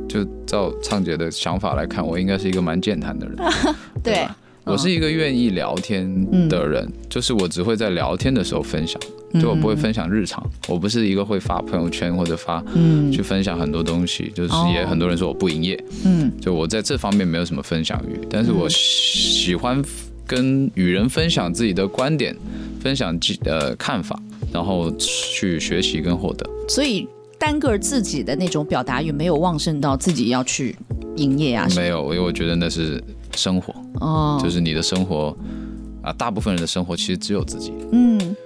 [0.09, 3.37] 就照畅姐的想法来看，我应该是一个蛮健谈的人。
[4.03, 4.37] 对吧
[4.69, 6.07] 我是一个愿意聊天
[6.49, 9.01] 的人，就是我只会在聊天的时候分享，
[9.41, 13.11] 就我不会分享日常，我不是一个会发朋友圈或者发嗯。
[13.11, 14.71] 去分享很多东西，就是哦。
[14.75, 16.31] 也很多人说我不营业，嗯。
[16.39, 19.83] 就我在这方面没有什么分享欲，但是我喜欢
[20.27, 22.37] 跟与人分享自己的观点，
[22.81, 24.21] 分享自呃看法，
[24.53, 26.49] 然后去学习跟获得。
[26.69, 27.09] 所以
[27.39, 30.77] 单个自己的那种表达欲没有旺盛到自己要去
[31.17, 33.03] 营业啊，没有，因为我觉得那是
[33.39, 35.37] 生活，哦，就是你的生活
[36.03, 37.73] 啊，大部分人的生活其实只有自己。
[37.93, 38.37] 嗯。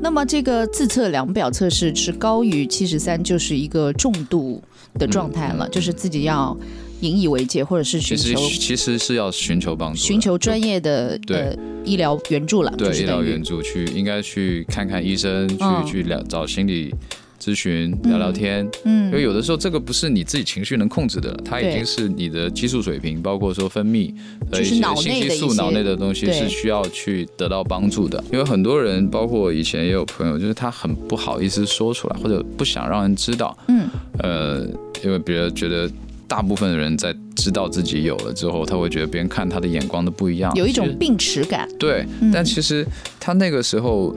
[0.00, 4.62] 那么这个自测量表测试是高于七十三，就是一个重度
[4.94, 6.56] 的状态了，就是自己要
[7.00, 11.38] 引以为戒，或者是寻求其实是要寻求帮助，寻求专业的对。
[11.38, 15.86] 呃医疗援助了，就对医疗援助去，应该去看看医生，去、嗯。
[15.86, 16.92] 去了找心理
[17.46, 18.68] 咨询、聊聊天。
[18.84, 24.12] 嗯因为有的时候这个不是你自己情绪能控制的，它已经是你的激素水平，包括说分泌
[24.50, 28.22] 的就是一些信息素、脑内的东西是需要去得到帮助的。
[28.32, 33.56] 因为很多人，包括我以前也有朋友，就是他很不好意思说出来，或者不想让人知道。
[33.68, 33.88] 嗯，
[34.18, 34.66] 呃，
[35.04, 35.88] 因为别人觉得
[36.26, 41.68] 大部分的人在知道自己有了之后，他会觉得别人看他的眼光都不一样，有一种病耻感。
[41.78, 42.84] 对，嗯但其实
[43.20, 44.12] 他那个时候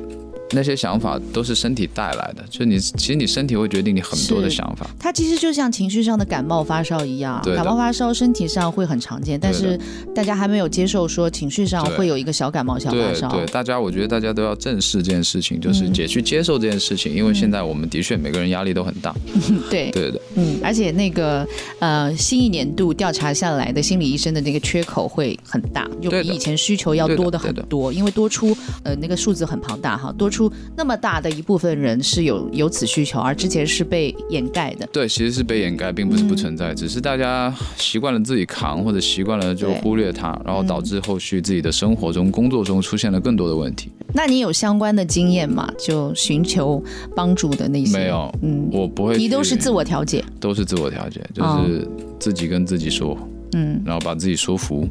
[0.52, 4.90] 那些想法都是身体带来的，就是你其实你身体会决定你很多的想法。
[5.00, 9.80] 它其实就像情绪上的感冒发烧一样，感冒发烧身体上会很常见，但是
[10.16, 13.30] 大家还没有接受说情绪上会有一个小感冒、小发烧。
[13.30, 15.94] 对对，大家我觉得大家都要正视这件事情，就是嗯。
[15.94, 19.14] 解去接受这件事情，因为现在我们的确每个人压力都很大。
[19.70, 19.90] 对。
[19.92, 21.46] 对的，嗯，而且那个
[21.80, 30.39] 呃，新一年度调查下来的心理医生的那个缺口会很大，就比以前需求要多的很多，因为多出呃那个数字很庞大哈，多出
[30.78, 34.88] 那么大的一部分人是有有此需求，而之前是被掩盖的。
[34.94, 43.90] 对，其实是被掩盖，并不是不存在，只是大家习惯了自己扛，或者习惯了就忽略它，然后导致后续自己的生活中、工作中出现了更多的问题。
[44.14, 45.68] 那你有相关的经验吗？
[45.80, 46.84] 就寻求
[47.16, 47.98] 帮助的那些？
[47.98, 50.24] 没有，嗯，我不会，你都是自，我调节。
[50.40, 51.88] 都是自我调节，就哦是
[52.20, 53.18] 自己跟自己说，
[53.54, 54.88] 嗯，然后把自己说服，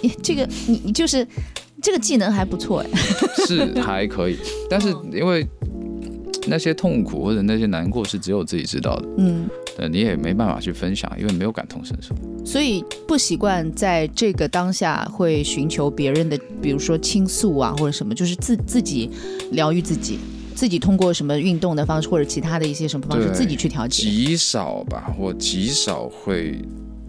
[0.00, 1.26] 你这个你你就是
[1.82, 2.90] 这个技能还不错哎。
[3.46, 4.36] 是还可以，
[4.68, 5.46] 但是因为
[6.46, 12.14] 那些痛苦或者那些难过是只有自己知道的，嗯，呃，你也没办法去分享，因为没有感同身受。
[12.44, 19.10] 所以不习惯在这个当下会寻求别人的，比如说倾诉啊或者什么，就是自自己
[19.52, 20.18] 疗愈自己，
[20.54, 24.02] 自己通过什么运动的方式或者其他的一些什么方式自己去调节。
[24.02, 26.58] 极少吧，我极少会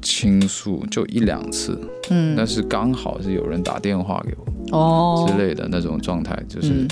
[0.01, 1.79] 倾诉，就一两次，
[2.09, 4.33] 嗯，但是刚好是有人打电话给
[4.69, 6.87] 我哦之类的那种状态，就是嗯。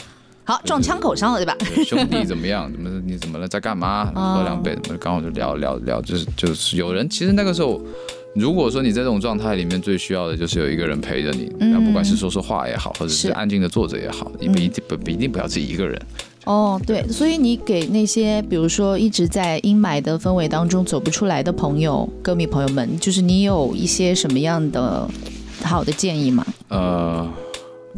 [0.45, 1.55] 好，撞枪口上了，对吧？
[1.85, 2.71] 兄弟怎么样？
[2.71, 3.47] 怎么你怎么了？
[3.47, 4.11] 在干嘛？
[4.15, 7.07] 哦喝两杯，怎么刚好就聊聊聊，就是就是有人。
[7.07, 7.79] 其实那个时候，
[8.33, 16.01] 如果说你在这种状态里面，最需要的就是有一个人陪着你，嗯然后不管是说说话也好，或者是是安静的坐着也好，你不一定不不一定不要自己一个人。
[16.49, 25.07] 哦，对，所以你给那些比如说一直在阴霾的氛围当中走不出来的朋友、歌迷朋友们，就是你有一些什么样的
[25.61, 26.43] 好的建议吗？
[26.69, 27.31] 呃，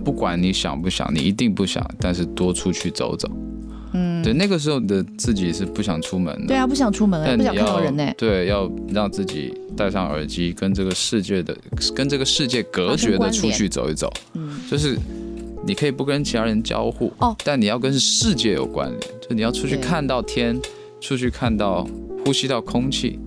[0.03, 3.29] 不管你想不想，你一定不想，但是多出去走走。
[3.93, 6.47] 嗯，对，那个时候的自己是不想出门的。
[6.47, 8.13] 对啊，不想出门哎，不想看到人呢。
[8.17, 11.55] 对，要让自己戴上耳机，跟这个世界的、
[11.95, 14.11] 跟这个世界隔绝的出去走一走。
[14.33, 14.97] 嗯，就是
[15.65, 20.59] 你可以不跟其他人交互哦，但你要跟世界有关联，就你要出去看到天，
[20.99, 21.87] 出去看到、
[22.25, 23.19] 呼吸到空气，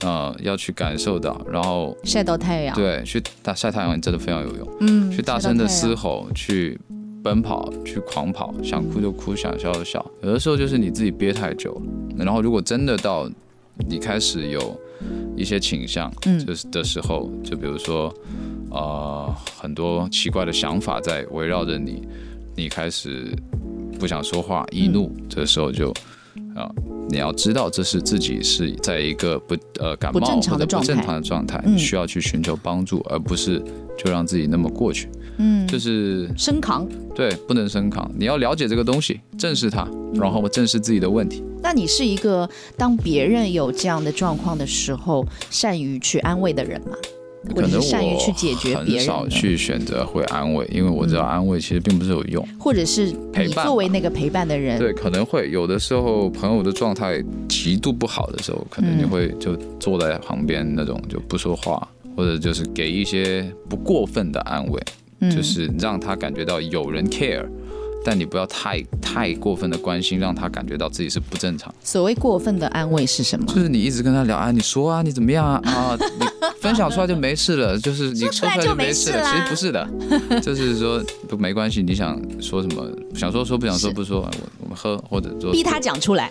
[0.00, 6.78] 呃，要去感受到，然后晒到太阳。，对，去大晒太阳真的非常有用，嗯，去大声的嘶吼，去。
[7.24, 10.04] 奔跑，去狂跑，想哭就哭，想笑就笑。
[10.20, 11.82] 有的时候就是你自己憋太久了，
[12.18, 13.26] 然后如果真的到
[13.88, 14.78] 你开始有
[15.34, 18.14] 一些倾向，嗯就是的时候，就比如说，
[18.74, 22.02] 呃，很多奇怪的想法在围绕着你，
[22.56, 23.32] 你开始
[24.00, 25.94] 不想说话、易怒，嗯这时候就
[26.56, 26.68] 啊、
[27.08, 33.62] 你要知道这是自己是在一个不呃感冒不正常或的状态者不正常的状态，嗯需要去寻求帮助，而不是
[33.96, 35.08] 就让自己那么过去，
[35.38, 36.86] 嗯，就是深扛。
[37.14, 41.44] 对，不能深扛，你要了解这个东西，正视它，嗯然后正视自己的问题。
[41.62, 46.96] 那你是一个当别人有这样的状况的时候，善于去安慰的人吗？
[47.48, 52.46] 或者可能是善于我去解决别很少去选择会安慰，因为我知道嗯安慰其实并不是有用。
[52.58, 61.86] 或者是你陪伴作为那个陪伴的人，对，可能会有的时候朋友的状态极度不好的时候，可能你嗯会就坐在旁边那种就不说话，
[62.16, 64.80] 或者就是给一些不过分的安慰，
[65.20, 67.46] 嗯就是让他感觉到有人 care，
[68.04, 71.74] 但你不要太太过分的关心，让他感觉到自己是不正常。
[71.82, 73.46] 所谓过分的安慰是什么？
[73.46, 75.60] 就是你一直跟他聊啊，你说啊，你怎么样啊？
[75.64, 76.26] 啊，你
[76.60, 79.22] 分享出来就没事了， 就是你说出来就没事了。
[79.24, 79.88] 其实不是的，
[80.42, 84.30] 就是说不没关系，你想说什么，想说说，不想说不说，我
[84.60, 86.30] 我们喝或者说逼他讲出来，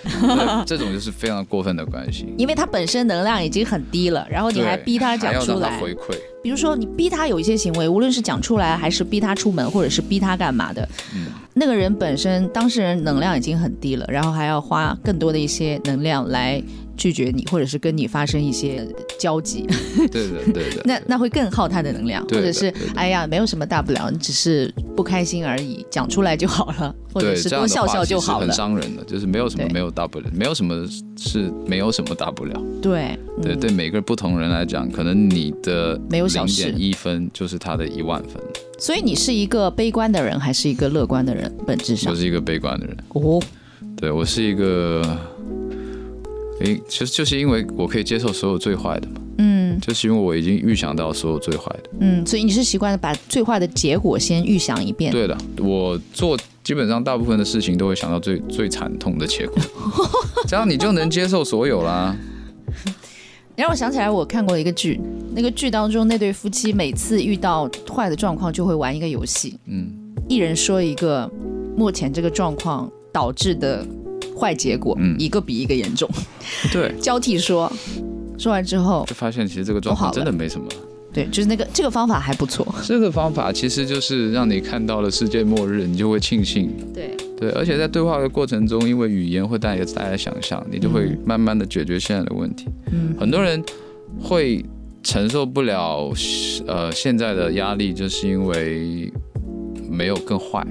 [0.66, 2.34] 这种就是非常过分的关系。
[2.38, 5.80] 因为他本身能量已经很低了，然后你还逼他讲出来。
[5.80, 11.26] 回馈，比如说你逼他有一些行为，无论是讲出来，还是逼他出门，或者是逼他干嘛的，嗯
[11.56, 16.62] 那个人本身当事人能量已经很低了，然后还要花更多的一些能量来
[16.96, 18.88] 拒绝你，或者是跟你发生一些
[19.20, 19.66] 交集，
[20.12, 20.82] 对的 对的。
[20.86, 28.48] 那那会更耗他的能量，或者是哎呀没有什么大不了，你只是不开心而已，讲出来就好了，或者，是多笑笑就好了。
[28.48, 30.86] 很伤人的，就是没有什么没有大不了，没有什么
[31.18, 32.54] 是没有什么大不了。
[32.82, 38.42] 对，对，嗯对每个不同人来讲，可能你的没有零点一分就是他的一万分。
[38.80, 41.52] 所以你是一个悲观的人，还是一个乐观的人？
[41.66, 43.42] 本质上我，是一个悲观的人，哦，
[43.96, 45.02] 对我是一个，
[46.62, 51.90] 诶，其实就是因为我可以接受所有最坏的嘛，嗯就是因为我已经预想到所有最坏的。
[52.00, 55.12] 嗯，所以你是习惯把最坏的结果先预想一遍。
[55.12, 59.58] 对的，我做基本上大部分的事情都会想到最最惨痛的结果，
[60.48, 62.16] 这样你就能接受所有啦。
[63.56, 65.00] 让我想起来，我看过一个剧，
[65.36, 69.92] 那个剧当中那对夫妻每次遇到坏的状况就会玩一个游戏，嗯，
[70.28, 71.30] 一人说一个
[71.76, 73.86] 目前这个状况导致的
[74.44, 75.16] 坏结果，嗯。
[75.18, 76.10] 一个比一个严重，
[76.72, 77.72] 对，交替说，
[78.38, 80.68] 说完之后，就发现其实这个状况真的没什么。
[81.14, 86.72] 对，就是那个这个方法还不错，这个方法其实就是让你看到了世界末日，你就会庆幸。
[86.94, 92.66] 对，对，而且在对话的过程中，因为语言会带给大家想象，你就会慢慢的解决现在的问题。
[92.92, 93.16] 嗯。
[93.20, 93.64] 很多人
[94.20, 94.66] 会
[95.04, 96.12] 承受不了
[96.68, 99.14] 呃现在的压力，就是因为
[99.90, 100.66] 没有更坏，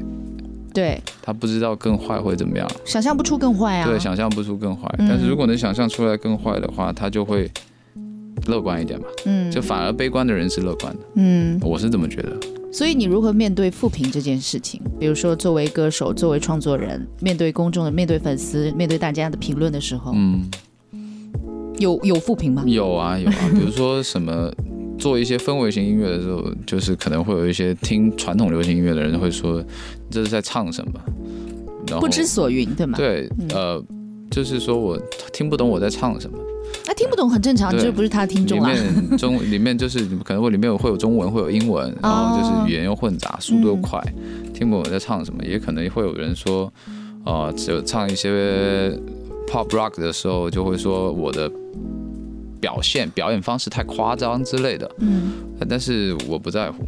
[0.72, 4.88] 对，他不知道更坏会怎么样，想象不出更坏啊，对，想象不出更坏。
[4.98, 7.50] 嗯但是如果能想象出来更坏的话，他就会
[8.46, 12.36] 乐观一点嘛，嗯就反而悲观的人是乐观的，嗯，我是这么觉得。
[12.72, 14.80] 所以你如何面对负评这件事情？
[14.98, 20.50] 比如说，作为歌手，作为创作人，面对公众的、面对粉丝、面对大家的评论的时候，嗯，
[21.78, 22.64] 有有负评吗？
[22.66, 24.50] 有啊有啊， 比如说什么。
[24.98, 29.60] 做一些氛围型音乐的时候，就是可能会有一些听传统流行音乐的人会说
[30.12, 30.92] 这是在唱什么，
[31.88, 33.82] 然后不知所云，对吗？，对，呃，
[34.30, 34.96] 就是说我
[35.32, 36.38] 听不懂我在唱什么，
[36.86, 38.68] 那听不懂很正常，对这就不是他的听里众啦。
[38.68, 44.00] 面中 里面就是可能会里面会有中文，会有英文，然后就是语言又混杂，速度又快，
[44.54, 45.42] 听不懂我在唱什么。
[45.44, 46.72] 也可能会有人说，
[47.24, 48.90] 呃，只有唱一些
[49.48, 51.50] pop rock 的时候，就会说我的
[52.60, 54.90] 表现表演方式太夸张之类的。
[54.98, 55.32] 嗯，
[55.68, 56.84] 但是我不在乎，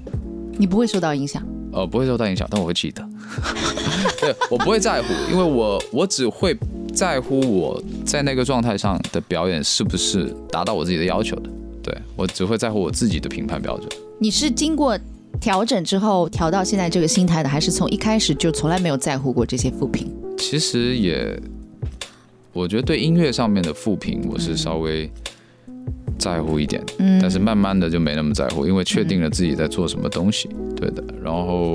[0.59, 1.43] 你不会受到影响。
[1.75, 3.05] 呃，不会受到影响，但我会记得。
[4.21, 6.57] 对我不会在乎，因为我我只会
[6.95, 11.51] 在乎我在那个状态上的表演是不是达到我自己的要求的。
[11.83, 13.89] 对我只会在乎我自己的评判标准。
[14.19, 14.99] 你是经过
[15.41, 20.11] 调整之后调到现在这个心态的，还是从一开始就从来没有在乎过这些负评？
[20.39, 21.39] 其实也，
[22.53, 25.11] 我觉得对音乐上面的负评，我是稍微
[26.19, 30.49] 在乎一点，嗯但是慢慢的就没那么在乎，因为确定了自己在做什么东西。
[30.77, 31.73] 对的，然后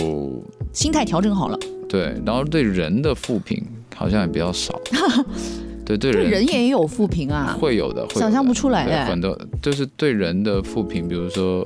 [0.74, 3.64] 心态调整好了，对，然后对人的负评
[3.96, 4.80] 好像也比较少。
[5.86, 7.58] 对对人对人也有负评啊。
[7.60, 11.62] 会有的，会有的想象不出来对哎很多就是对人的负评，比如说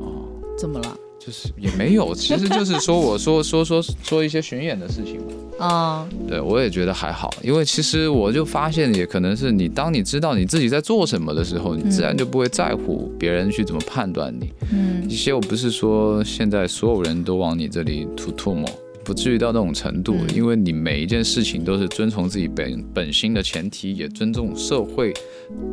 [0.00, 0.24] 哦
[0.58, 0.96] 怎么了？
[1.26, 5.22] 就是也没有，其实就是说我说说说说一些巡演的事情嘛。
[5.58, 14.52] 啊、对我也觉得还好，因为其实我就发现，也可能是你当你知道你自己在做什么的时候，你自然就不会在乎别人去怎么判断你。
[14.70, 18.68] 嗯一些我不是说现在所有人都往你这里吐唾沫，
[19.02, 25.14] 不至于到那种程度，嗯因为你每一件事情都是遵从自己本本心的前提，也尊重社会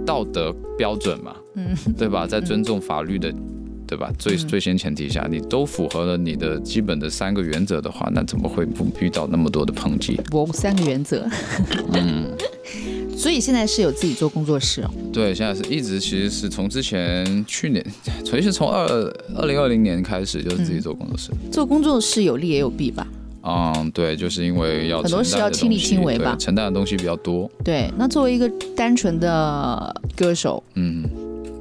[0.05, 2.25] 道德标准嘛，嗯对吧？
[2.25, 3.33] 在尊重法律的。
[3.93, 4.11] 对吧？
[4.17, 10.19] 最最先前提下，你都符合了你的基本的三个原则的话，那怎么会不遇到那么多的抨击？
[10.31, 11.29] 我三个原则。
[11.93, 12.25] 嗯，
[13.15, 14.89] 所以现在是有自己做工作室哦。
[15.13, 17.85] 对，现在是一直其实是从之前去年，
[18.25, 18.83] 其实从二
[19.35, 21.29] 二零二零年开始就是自己做工作室。
[21.51, 23.05] 做工作室有利也有弊吧？
[23.43, 27.47] 嗯，对，就是因为要很多事要亲力亲为吧承担的东西比较多。
[27.63, 31.03] 对，那作为一个单纯的歌手，嗯，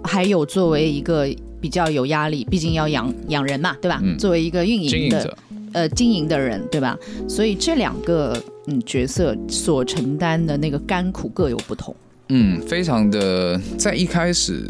[0.03, 1.28] 还有作为一个
[1.62, 4.00] 比较有压力，毕竟要养养人嘛，对吧？
[4.02, 5.38] 嗯作为一个运营的经营者，
[5.72, 6.98] 呃经营的人，对吧？
[7.28, 8.36] 所以这两个
[8.66, 11.94] 嗯角色所承担的那个甘苦各有不同。
[12.28, 14.68] 嗯，非常的在一开始。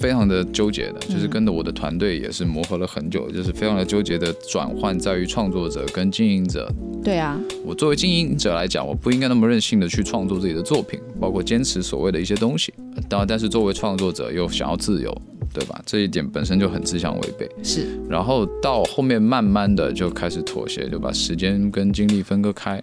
[0.00, 12.72] 非常的纠结的，就是嗯跟着我的团队也是磨合了很久，就是非常的纠结的转换在于创作者跟经营者对啊，我作为经营者来讲，我不应该那么任性的去创作自己的作品，包括坚持所谓的一些东西。
[13.08, 15.12] 当然，但是作为创作者又想要自由，
[15.52, 15.80] 对吧？
[15.84, 17.48] 这一点本身就很自相违背。
[17.62, 22.82] 是然后到后面慢慢的就开始妥协，就把时间跟精力分割开，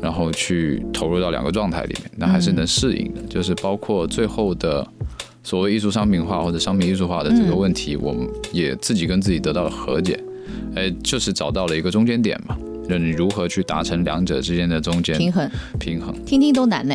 [0.00, 3.22] 然后去投入到两个状态里面，那还是能适应的。
[3.22, 4.86] 就是包括最后的
[5.42, 10.18] 所谓艺术商品化或者商品艺术化的这个问题，我们也自己跟自己得到了和解，
[10.74, 12.56] 哎，就是找到了一个中间点嘛。
[12.88, 15.48] 就你如何去达成两者之间的中间平衡，
[15.78, 16.12] 平衡？
[16.24, 16.94] 听听都难呢。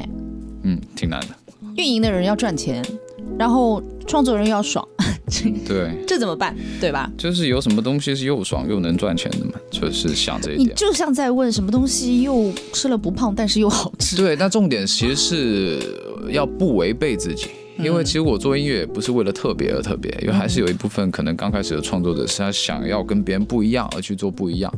[0.63, 1.27] 嗯，挺难的。
[1.77, 2.83] 运营的人要赚钱，
[3.39, 4.87] 然后创作人要爽，
[5.67, 6.55] 对，这怎么办？
[6.79, 7.11] 对吧？
[7.17, 10.69] 就是有什么东西是又爽又能赚钱的嘛，就是想这一点。
[10.69, 14.15] 你就像在问什么东西又吃了不胖，但是又好吃。
[14.15, 15.79] 对，那重点其实是
[16.31, 17.47] 要不违背自己，
[17.79, 24.71] 因为其实我做音乐也不是为了特别而特别，因为还是有一部分可能刚开始的创作者是他想要跟别人不一样而去做不一样。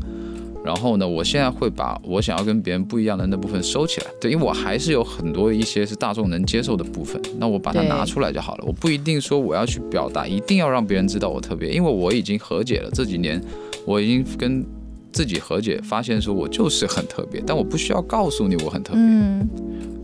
[0.68, 8.66] 然后呢，我现在会把我想要跟别人不一样的那部分收起来，对，因为我还是有很多一些是大众能接受的部分，那我把它拿出来就好了。
[8.68, 12.92] 我不一定说我要去表达，一定要让别人知道我特别，因为我已经和解了。
[12.92, 13.42] 这几年
[13.86, 14.66] 我已经跟
[15.14, 19.02] 自己和解，发现说我就是很特别，但我不需要告诉你我很特别。
[19.02, 19.50] 嗯，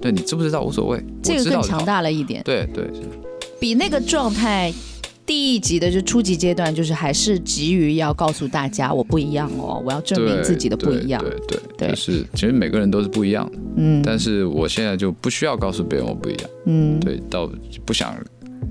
[0.01, 1.83] 对你知不知道无所谓，这个更强。
[1.83, 3.01] 大了一点，对对是，
[3.59, 4.73] 比那个状态。
[5.25, 11.21] 第一集的就初级阶段，就是还是急于要告诉大家我不一样哦，我要证明自己的不一样。
[11.21, 17.49] 对对对对，就是其实每个人都是不一样的，嗯但是我现在就不需要告诉别人我不一样，嗯，对，到
[17.85, 18.15] 不想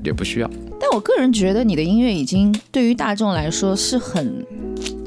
[0.05, 0.51] 也不需要。
[0.79, 4.45] 但我个人觉得你的音乐已经对于大众来说是很，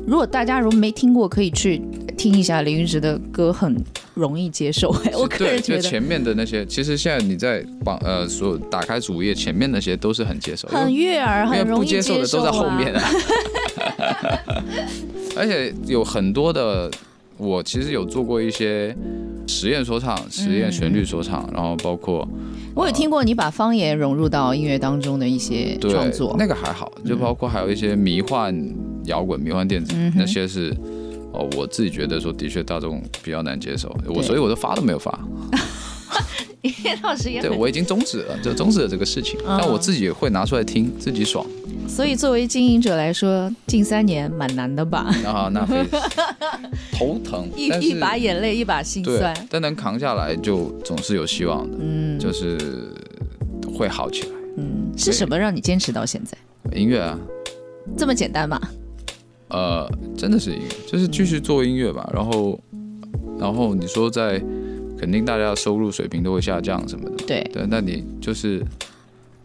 [0.08, 1.82] 如果大家如果没听过，可以去
[2.18, 3.76] 听一下林玉植的歌，很
[4.16, 4.89] 容易接受。
[5.13, 13.03] 我个对，人觉得就前面的那些，其实现在你在榜呃所有打开主页前面那些都是很接受，很悦耳，很容易接受的都在后面啊。
[13.03, 13.11] 啊。
[15.38, 16.89] 而且有很多的，
[17.38, 18.95] 我其实有做过一些
[19.47, 22.26] 实验说唱、实验旋律说唱，然后包括
[22.74, 28.55] 我有听过你把方言融入到音乐当中的一些创作，那个还好，就包括还有一些迷幻
[29.05, 30.74] 摇滚、迷幻电子嗯那些是。
[31.36, 35.20] 哦，我自己觉得说，的确大众比较难接受，我所以我都发都没有发，
[36.62, 37.42] 叶老师也。
[37.42, 39.38] 对我已经终止了，就终止了这个事情。
[39.46, 41.46] 嗯但我自己会拿出来听，自己爽。
[41.88, 45.06] 所以作为经营者来说，近三年蛮难的吧？
[45.26, 45.86] 啊，那非
[46.92, 52.58] 头疼，一一把眼泪一把心酸。，但能扛下来就总是有希望的，嗯就是
[53.78, 54.30] 会好起来。
[54.58, 56.36] 嗯，是什么让你坚持到现在？
[56.76, 57.20] 音乐啊，
[57.96, 58.60] 这么简单吗？
[59.50, 62.10] 呃，真的是音乐，就是继续做音乐吧。
[62.14, 62.60] 然后，
[63.39, 64.41] 然后你说在，
[64.98, 68.64] 肯定大家的收入水平都会下降什么的，对，对，那你就是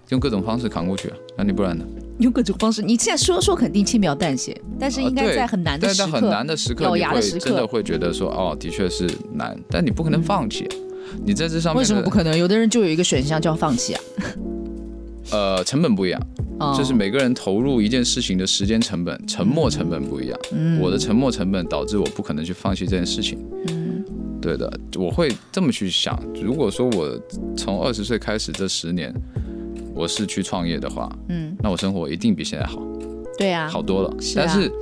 [0.08, 1.84] 用各种方式扛过去啊，那你不然呢？
[2.18, 2.82] 用各种方式。
[2.82, 10.76] 你现在说说肯定轻描淡写，但是应该在很难的但时刻，在很难的时刻，咬你会牙的时刻真的会觉得说，哦，的确是难，但你不可能放弃啊。
[11.24, 12.38] 你在这上面为什么不可能？
[12.38, 14.00] 有的人就有一个选项叫放弃啊。
[15.32, 16.20] 呃，成本不一样，
[16.58, 20.38] 哦就是每个人投入一件事情的时间成本、沉没成本不一样。
[20.52, 23.38] 嗯我的沉没成本导致我不可能去放弃这件事情。
[23.68, 24.04] 嗯
[24.40, 26.18] 对的，我会这么去想。
[26.42, 27.20] 如果说我
[27.56, 29.14] 从二十岁开始这十年，
[29.94, 32.82] 我是去创业的话，嗯，那我生活一定比现在好
[33.36, 34.16] 对啊，好多了。
[34.18, 34.72] 是啊但是，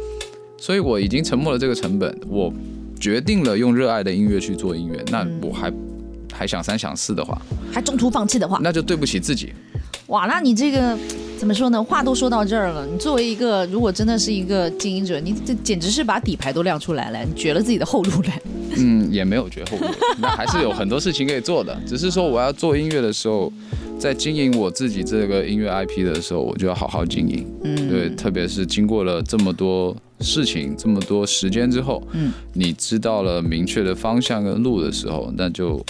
[0.57, 2.53] 所以我已经沉没了这个成本，我
[3.01, 5.05] 决定了用热爱的音乐去做音乐。
[5.11, 5.73] 那嗯我还
[6.33, 7.43] 还想三想四的话，
[7.73, 9.53] 还中途放弃的话，那就对不起自己。
[10.09, 10.97] 哇，那你这个
[11.39, 11.83] 怎么说呢？
[11.83, 18.33] 话都说到这儿了，你作为一个如果真的是一个经营者，你这简直是把底牌都亮出来了，你绝了自己的后路了。
[18.79, 19.87] 嗯，也没有绝后路，
[20.19, 21.79] 那还是有很多事情可以做的。
[21.87, 23.53] 只是说我要做音乐的时候，
[23.99, 27.47] 在经营我自己这个音乐 IP 的时候，我就要好好经营。
[27.65, 35.85] 嗯，对，特别是经过了这么多事情、这么多时间之后，嗯，你知道了明确的方向跟路的时候，那就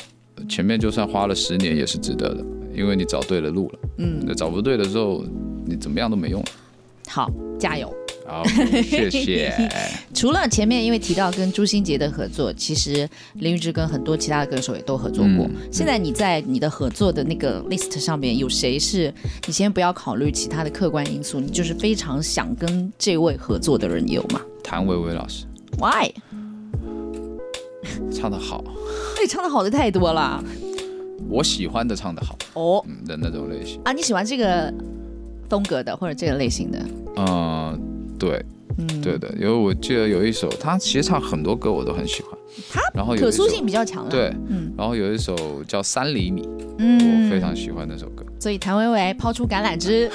[0.48, 2.44] 前面就算花了十年也是值得的，
[2.78, 3.78] 因为你找对了路了。
[3.98, 5.24] 嗯，那找不对的时候，
[5.66, 6.46] 你怎么样都没用了。
[7.08, 7.92] 好，加油。
[8.26, 9.52] 好，谢谢。
[10.12, 15.46] 除了前面因为提到跟朱星杰的合作，其实林玉芝跟很多其他的歌手也都合作过。
[15.46, 19.12] 嗯现在你在你的合作的那个 list 上面有谁是
[19.46, 25.46] 你先不要考虑其他的客观因素，你就是非常想跟这位合作的人有吗谭维维老师
[25.78, 26.12] ？Why？
[28.12, 28.62] 唱得好，
[29.16, 30.44] 对，唱的好的太多了。
[31.28, 33.80] 我喜欢的唱得好，哦嗯的那种类型。
[33.84, 34.72] 啊，你喜欢这个
[35.48, 36.78] 风格的或者这个类型的？
[37.16, 37.78] 嗯，
[38.18, 38.44] 对
[38.78, 42.32] 嗯，对的，因为我记得有一首，他其实唱很多歌我都很喜欢。
[42.72, 44.10] 他然后可塑性比较强了。
[44.10, 46.42] 对，嗯然后有一首叫《三厘米》，
[46.78, 48.24] 嗯我非常喜欢那首歌。
[48.40, 50.08] 所以谭维维抛出橄榄枝，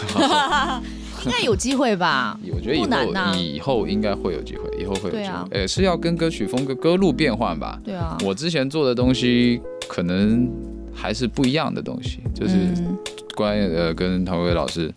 [1.26, 2.38] 应该有机会吧？
[2.54, 5.48] 我觉得以后以后应该会有机会，以后会有机会。
[5.52, 7.80] 呃，是要跟歌曲风格歌路变换吧。
[7.84, 10.50] 对啊，我之前做的东西可能
[10.94, 12.98] 还是不一样的东西，就是嗯
[13.36, 14.94] 关于呃跟唐伟老师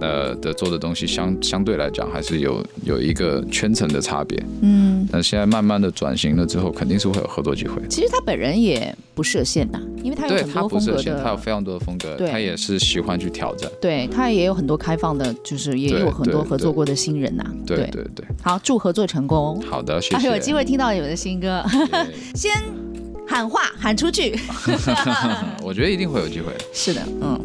[0.00, 4.42] 呃的做的东西相相对来讲还是有有一个圈层的差别。
[4.62, 7.80] 嗯，那现在慢慢的转型了之后，肯定是会有合作机会。
[7.88, 13.70] 其实他本人也不设限呐，因为他有很多风格他有，非常多的风格，他也是喜欢去挑战。
[13.80, 17.44] 对他也有很多开放的，就是也有很多合作过的新人呐。
[17.66, 19.60] 对对对，好，祝合作成功。
[19.60, 20.28] 好的，谢还谢。
[20.28, 21.62] 有机会听到你们的新歌，
[22.34, 22.50] 先
[23.28, 24.38] 喊话喊出去。
[25.62, 26.52] 我觉得一定会有机会。
[26.72, 27.38] 是的，嗯。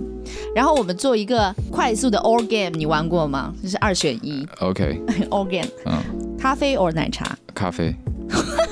[0.55, 3.53] 然后我们做一个快速的 all game，你玩过吗？
[3.61, 7.35] 就是二选一 OK，all game，嗯，咖啡 or 奶茶？
[7.55, 7.93] 咖啡，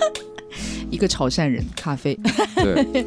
[0.91, 2.18] 一个潮汕人，咖啡。
[2.55, 3.05] 对，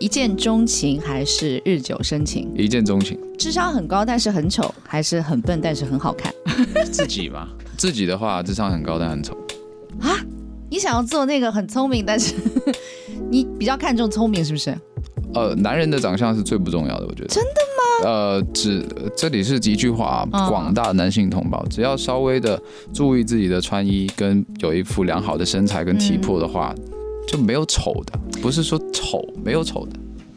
[0.00, 2.52] 一见钟情还是日久生情？
[2.56, 6.32] 一见钟情，智商很高但是很丑，还是很笨但是很好看？
[6.90, 9.32] 自己嘛，自己的话智商很高但很丑，
[10.00, 10.18] 啊
[10.70, 12.34] 你想要做那个很聪明，但是
[13.30, 14.76] 你比较看重聪明，是不是？
[15.34, 17.28] 呃，男人的长相是最不重要的，我觉得。
[17.28, 18.10] 真的吗？
[18.10, 18.82] 呃，只
[19.16, 22.60] 这里是一句话嗯啊，广大男性同胞，只要稍微的
[22.94, 26.74] 注意自己的穿衣，跟有一副良好的身材跟体魄的话，
[27.26, 29.92] 就没有丑的，不是说丑，没有丑的。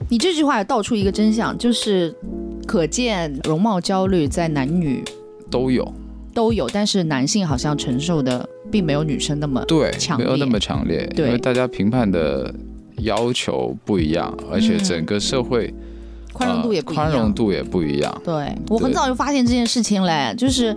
[0.10, 2.14] 你这句话也道出一个真相，就是
[2.68, 5.02] 可见容貌焦虑在男女
[5.50, 5.90] 都有，
[6.34, 12.54] 都有，但是男性好像承受的并没有女生那么对强，没有那么强烈，对因为大家评判的
[13.04, 15.74] 要求不一样，而且整个社会
[16.34, 17.04] 宽容度也不一样。
[17.04, 18.22] 呃宽容度也不一样。
[18.24, 20.76] 对我很早就发现这件事情嘞，就是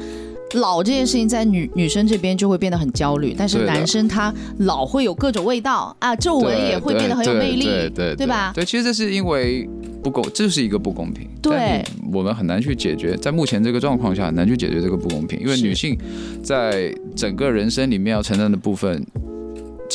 [0.54, 8.52] 老这件事情在女女生这边就会变得很焦虑，但是男生他老会有各种味道啊，皱纹也会变得很有魅力，对对对吧？
[8.54, 9.68] 对，其实这是因为
[10.02, 11.28] 不公，这是一个不公平。
[11.42, 15.98] 对我们很难去解决，在目前这个状况下很难去解决这个不公平，因为女性
[16.42, 19.04] 在整个人生里面要承担的部分。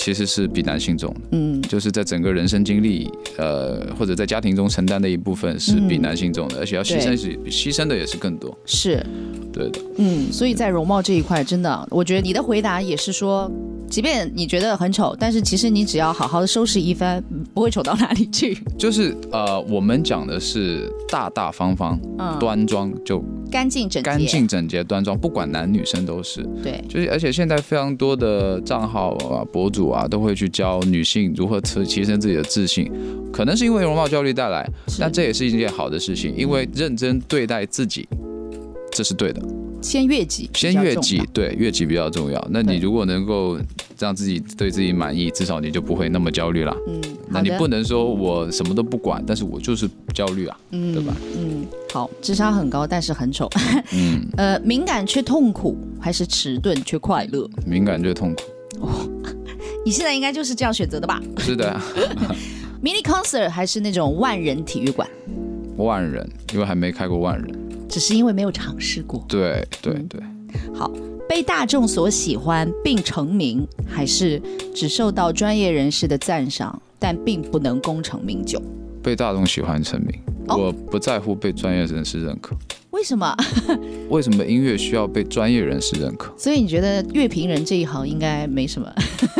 [0.01, 9.05] 其实是比男性重的，嗯，就是在整个人生经历，呃，或者在家庭中承担的一部分是比嗯男性重的，而且要牺牲是牺牲的也是更多，是，
[9.51, 9.79] 对的。
[9.97, 13.51] 嗯，所以在容貌这一块，真的，我觉得你的回答也是说，
[13.89, 17.23] 即便你觉得很丑，但是其实你只要好好的收拾一番，
[17.53, 18.57] 不会丑到哪里去。
[18.77, 26.43] 就是呃，我们讲的是大大方方、嗯，端庄，就干净整洁，干净整洁、端庄，不管男女生都是。
[26.63, 32.91] 对，就是，而且现在非常多的账号啊、博主啊，都会去教女性如何提提升自己的自信。
[33.33, 34.69] 可能是因为容貌焦虑带来，
[34.99, 38.07] 但这也是一件好的事情，因为认真对待自己，
[38.91, 39.41] 这是对的。
[39.81, 42.47] 先悦己，先悦己，，对，悦己比较重要。
[42.51, 43.57] 那你如果能够
[43.97, 46.75] 让自己对自己满意，至少你就不会那么焦虑了。
[46.87, 51.15] 嗯，那你不能说我什么都不管，但是我就是焦虑啊，嗯对吧？
[51.37, 53.49] 嗯，好，智商很高，但是很丑。
[53.93, 57.49] 嗯， 呃，敏感却痛苦，还是迟钝却快乐？
[57.65, 58.41] 敏感却痛苦。
[58.81, 58.89] 哦
[59.85, 61.81] 你现在应该就是这样选择的吧是的啊？
[62.83, 65.07] mini concert 还是那种万人体育馆？
[65.77, 67.49] 万人，因为还没开过万人。
[67.89, 69.23] 只是因为没有尝试过。
[69.27, 70.21] 对对嗯对，
[70.73, 70.89] 好，
[71.27, 74.41] 被大众所喜欢并成名，还是
[74.73, 78.61] 只受到专业人士的赞赏，但并不能功成名就？
[79.01, 82.55] 被大众喜欢成名，哦我不在乎被专业人士认可。
[82.91, 83.35] 为什么？
[84.09, 86.33] 为什么音乐需要被专业人士认可？
[86.37, 88.91] 所以你觉得乐评人这一行应该没什么？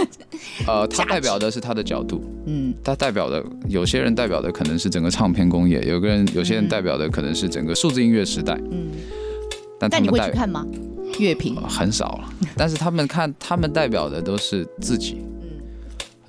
[0.68, 8.54] 呃，他代表的是他的角度，嗯，他代表的有些人代表的可能是整个唱片工业，有个人有些人代表的可能是整个数字音乐时代。
[8.72, 8.90] 嗯，
[9.80, 10.66] 但你但你会去看吗？
[11.18, 11.56] 乐评？
[11.58, 15.18] 呃很少了，但是他们看他们代表的都是自己。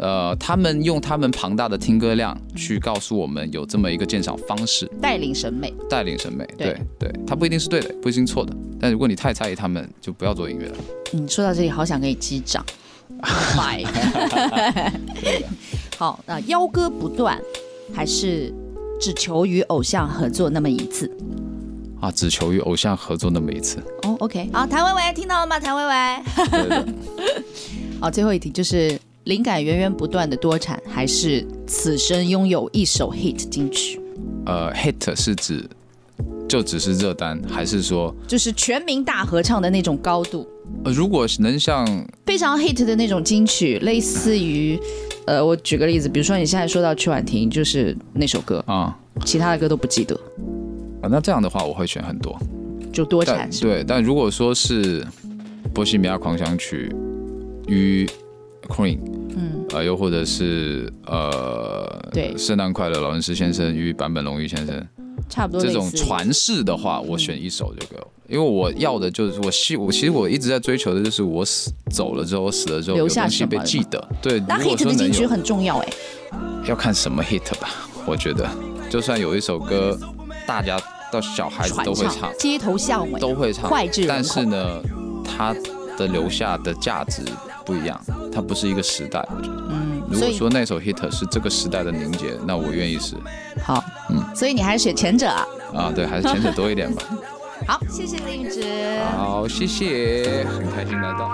[0.01, 5.73] 嗯呃，他们用他们庞大的听歌量去告诉我们有这么一个鉴赏方式，带领审美。
[5.89, 6.47] 带领审美。
[6.57, 8.53] 对对对，它不一定是对的，不一定错的。
[8.81, 10.77] 但如果你太在意他们，就不要做音乐了。
[11.13, 12.65] 嗯，说到这里，好想给你击掌。
[13.57, 13.85] 拜。
[15.99, 17.39] 好，那邀歌不断，
[17.93, 18.55] 还是
[18.99, 21.11] 只求与偶像合作那么一次？
[22.01, 23.77] 啊，只求与偶像合作那么一次。
[24.05, 25.61] 哦，OK，好，谭维维听到了吗？
[25.61, 26.95] 谭维维。
[28.01, 34.01] 好，最后一题就是灵感源源不断的多产，还是此生拥有一首 hit 金曲？
[34.47, 35.65] 呃，hit 是指
[36.49, 40.47] 就只是热单，还是说，就是全民大合唱的那种高度，
[40.85, 41.87] 呃、如果能像
[42.27, 44.81] 非常 hit 的那种金曲，类似于，
[45.27, 50.15] 呃，我举个例子，比如说你现在说到曲婉婷，就是那首歌，啊其他的歌都不记得，
[51.03, 52.37] 啊，那这样的话我会选很多。
[52.93, 53.61] 就多产是？
[53.61, 55.03] 对，但如果说是
[55.73, 56.93] 《波西米亚狂想曲》
[57.71, 58.09] 与
[58.71, 58.99] Queen，
[59.37, 64.87] 嗯，呃，又或者是呃，对圣诞快乐，劳伦斯先生与坂本龙一先生
[65.29, 65.91] 差不多这种。
[65.91, 68.07] 传世的话，我选一首就够了。
[68.29, 74.09] 因为我要的就是我希我其实我一直在追求的就是我死走了之后，我死了之后留有东西下什么被记得。
[74.23, 75.89] 对，那 hit 的金曲很重要哎，
[76.69, 77.69] 要看什么 hit 吧。
[78.07, 78.49] 我觉得，
[78.89, 79.99] 就算有一首歌，
[80.47, 84.83] 大家到小孩子都会唱，街头巷尾，都会唱脍炙，人口但是呢，
[85.25, 85.55] 它
[86.01, 87.23] 的留下的价值
[87.65, 88.01] 不一样，
[88.33, 89.21] 它不是一个时代。
[89.37, 93.15] 我觉得，嗯，如果说那首 hit 是这个时代的凝结，那我愿意是
[93.63, 95.47] 好，嗯所以你还是选前者啊。
[95.75, 97.03] 啊，对，还是前者多一点吧。
[97.69, 98.63] 好，谢谢林宇植。
[99.15, 101.31] 好，谢谢，很开心来到。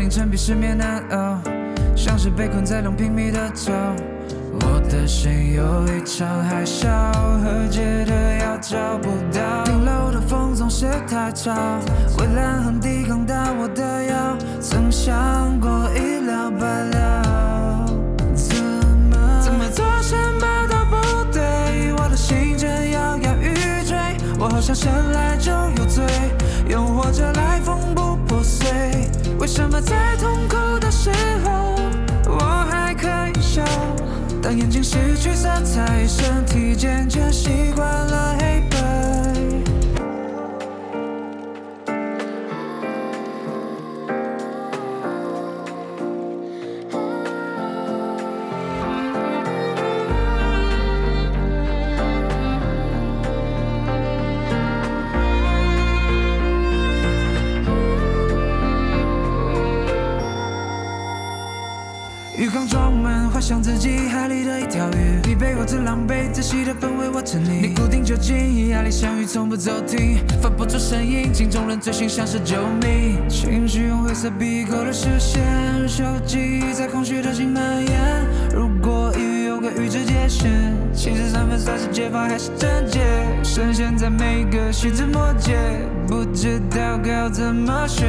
[0.00, 1.38] 凌晨比失眠难熬，
[1.94, 3.70] 像是被困在两平米的岛。
[4.62, 6.88] 我的心有一场海啸，
[7.44, 9.62] 和解的药找不到。
[9.66, 11.52] 顶楼的风总是太吵，
[12.16, 17.84] 蔚蓝很抵抗到我的腰，曾想过一了百了。
[18.34, 23.98] 怎么怎么做什么都不对，我的心正摇摇欲坠，
[24.38, 26.02] 我好像生来就有罪，
[26.70, 28.66] 用活着来缝补破碎。
[29.40, 31.10] 为什么在痛苦的时
[31.42, 31.74] 候，
[32.28, 32.38] 我
[32.70, 33.64] 还可以笑？
[34.42, 39.19] 当眼睛失去色彩，身体渐渐习惯了黑白。
[63.50, 65.20] 像，自己海里的一条鱼。
[65.26, 67.62] 你被我这狼狈窒息的氛围我沉溺。
[67.62, 73.18] 你固定就近，压力像雨从不走停，发不出声音，镜中人最心像是救命。
[73.28, 75.42] 情绪用灰色笔勾勒视线，
[75.88, 78.24] 手机在空虚的心蔓延。
[78.54, 83.00] 如果抑郁有个预知界限，七十三分算是解放还是症结？
[83.42, 85.56] 深陷在每个细枝末节，
[86.06, 88.06] 不知道该要怎么选。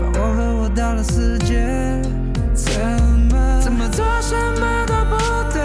[0.00, 2.00] 把我和我到了死结。
[4.30, 5.16] 什么都不
[5.52, 5.60] 对，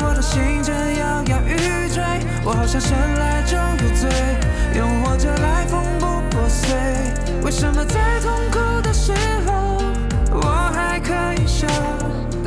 [0.00, 2.02] 我的心正摇摇欲坠，
[2.42, 4.08] 我好像生来就有罪，
[4.74, 6.74] 用活着来缝补破碎。
[7.42, 9.12] 为什么在痛苦的时
[9.46, 9.82] 候，
[10.32, 11.66] 我还可以笑？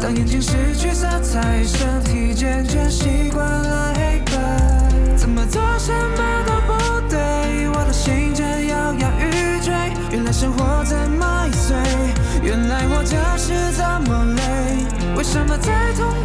[0.02, 5.16] 当眼睛失去色彩，身体渐渐习惯了黑白。
[5.16, 6.18] 怎么做什么
[6.48, 6.74] 都不
[7.08, 9.72] 对，我的心正摇摇欲坠，
[10.10, 11.78] 原来生活这么易碎。
[12.42, 13.16] 原来活着，
[15.20, 16.24] 为什么在痛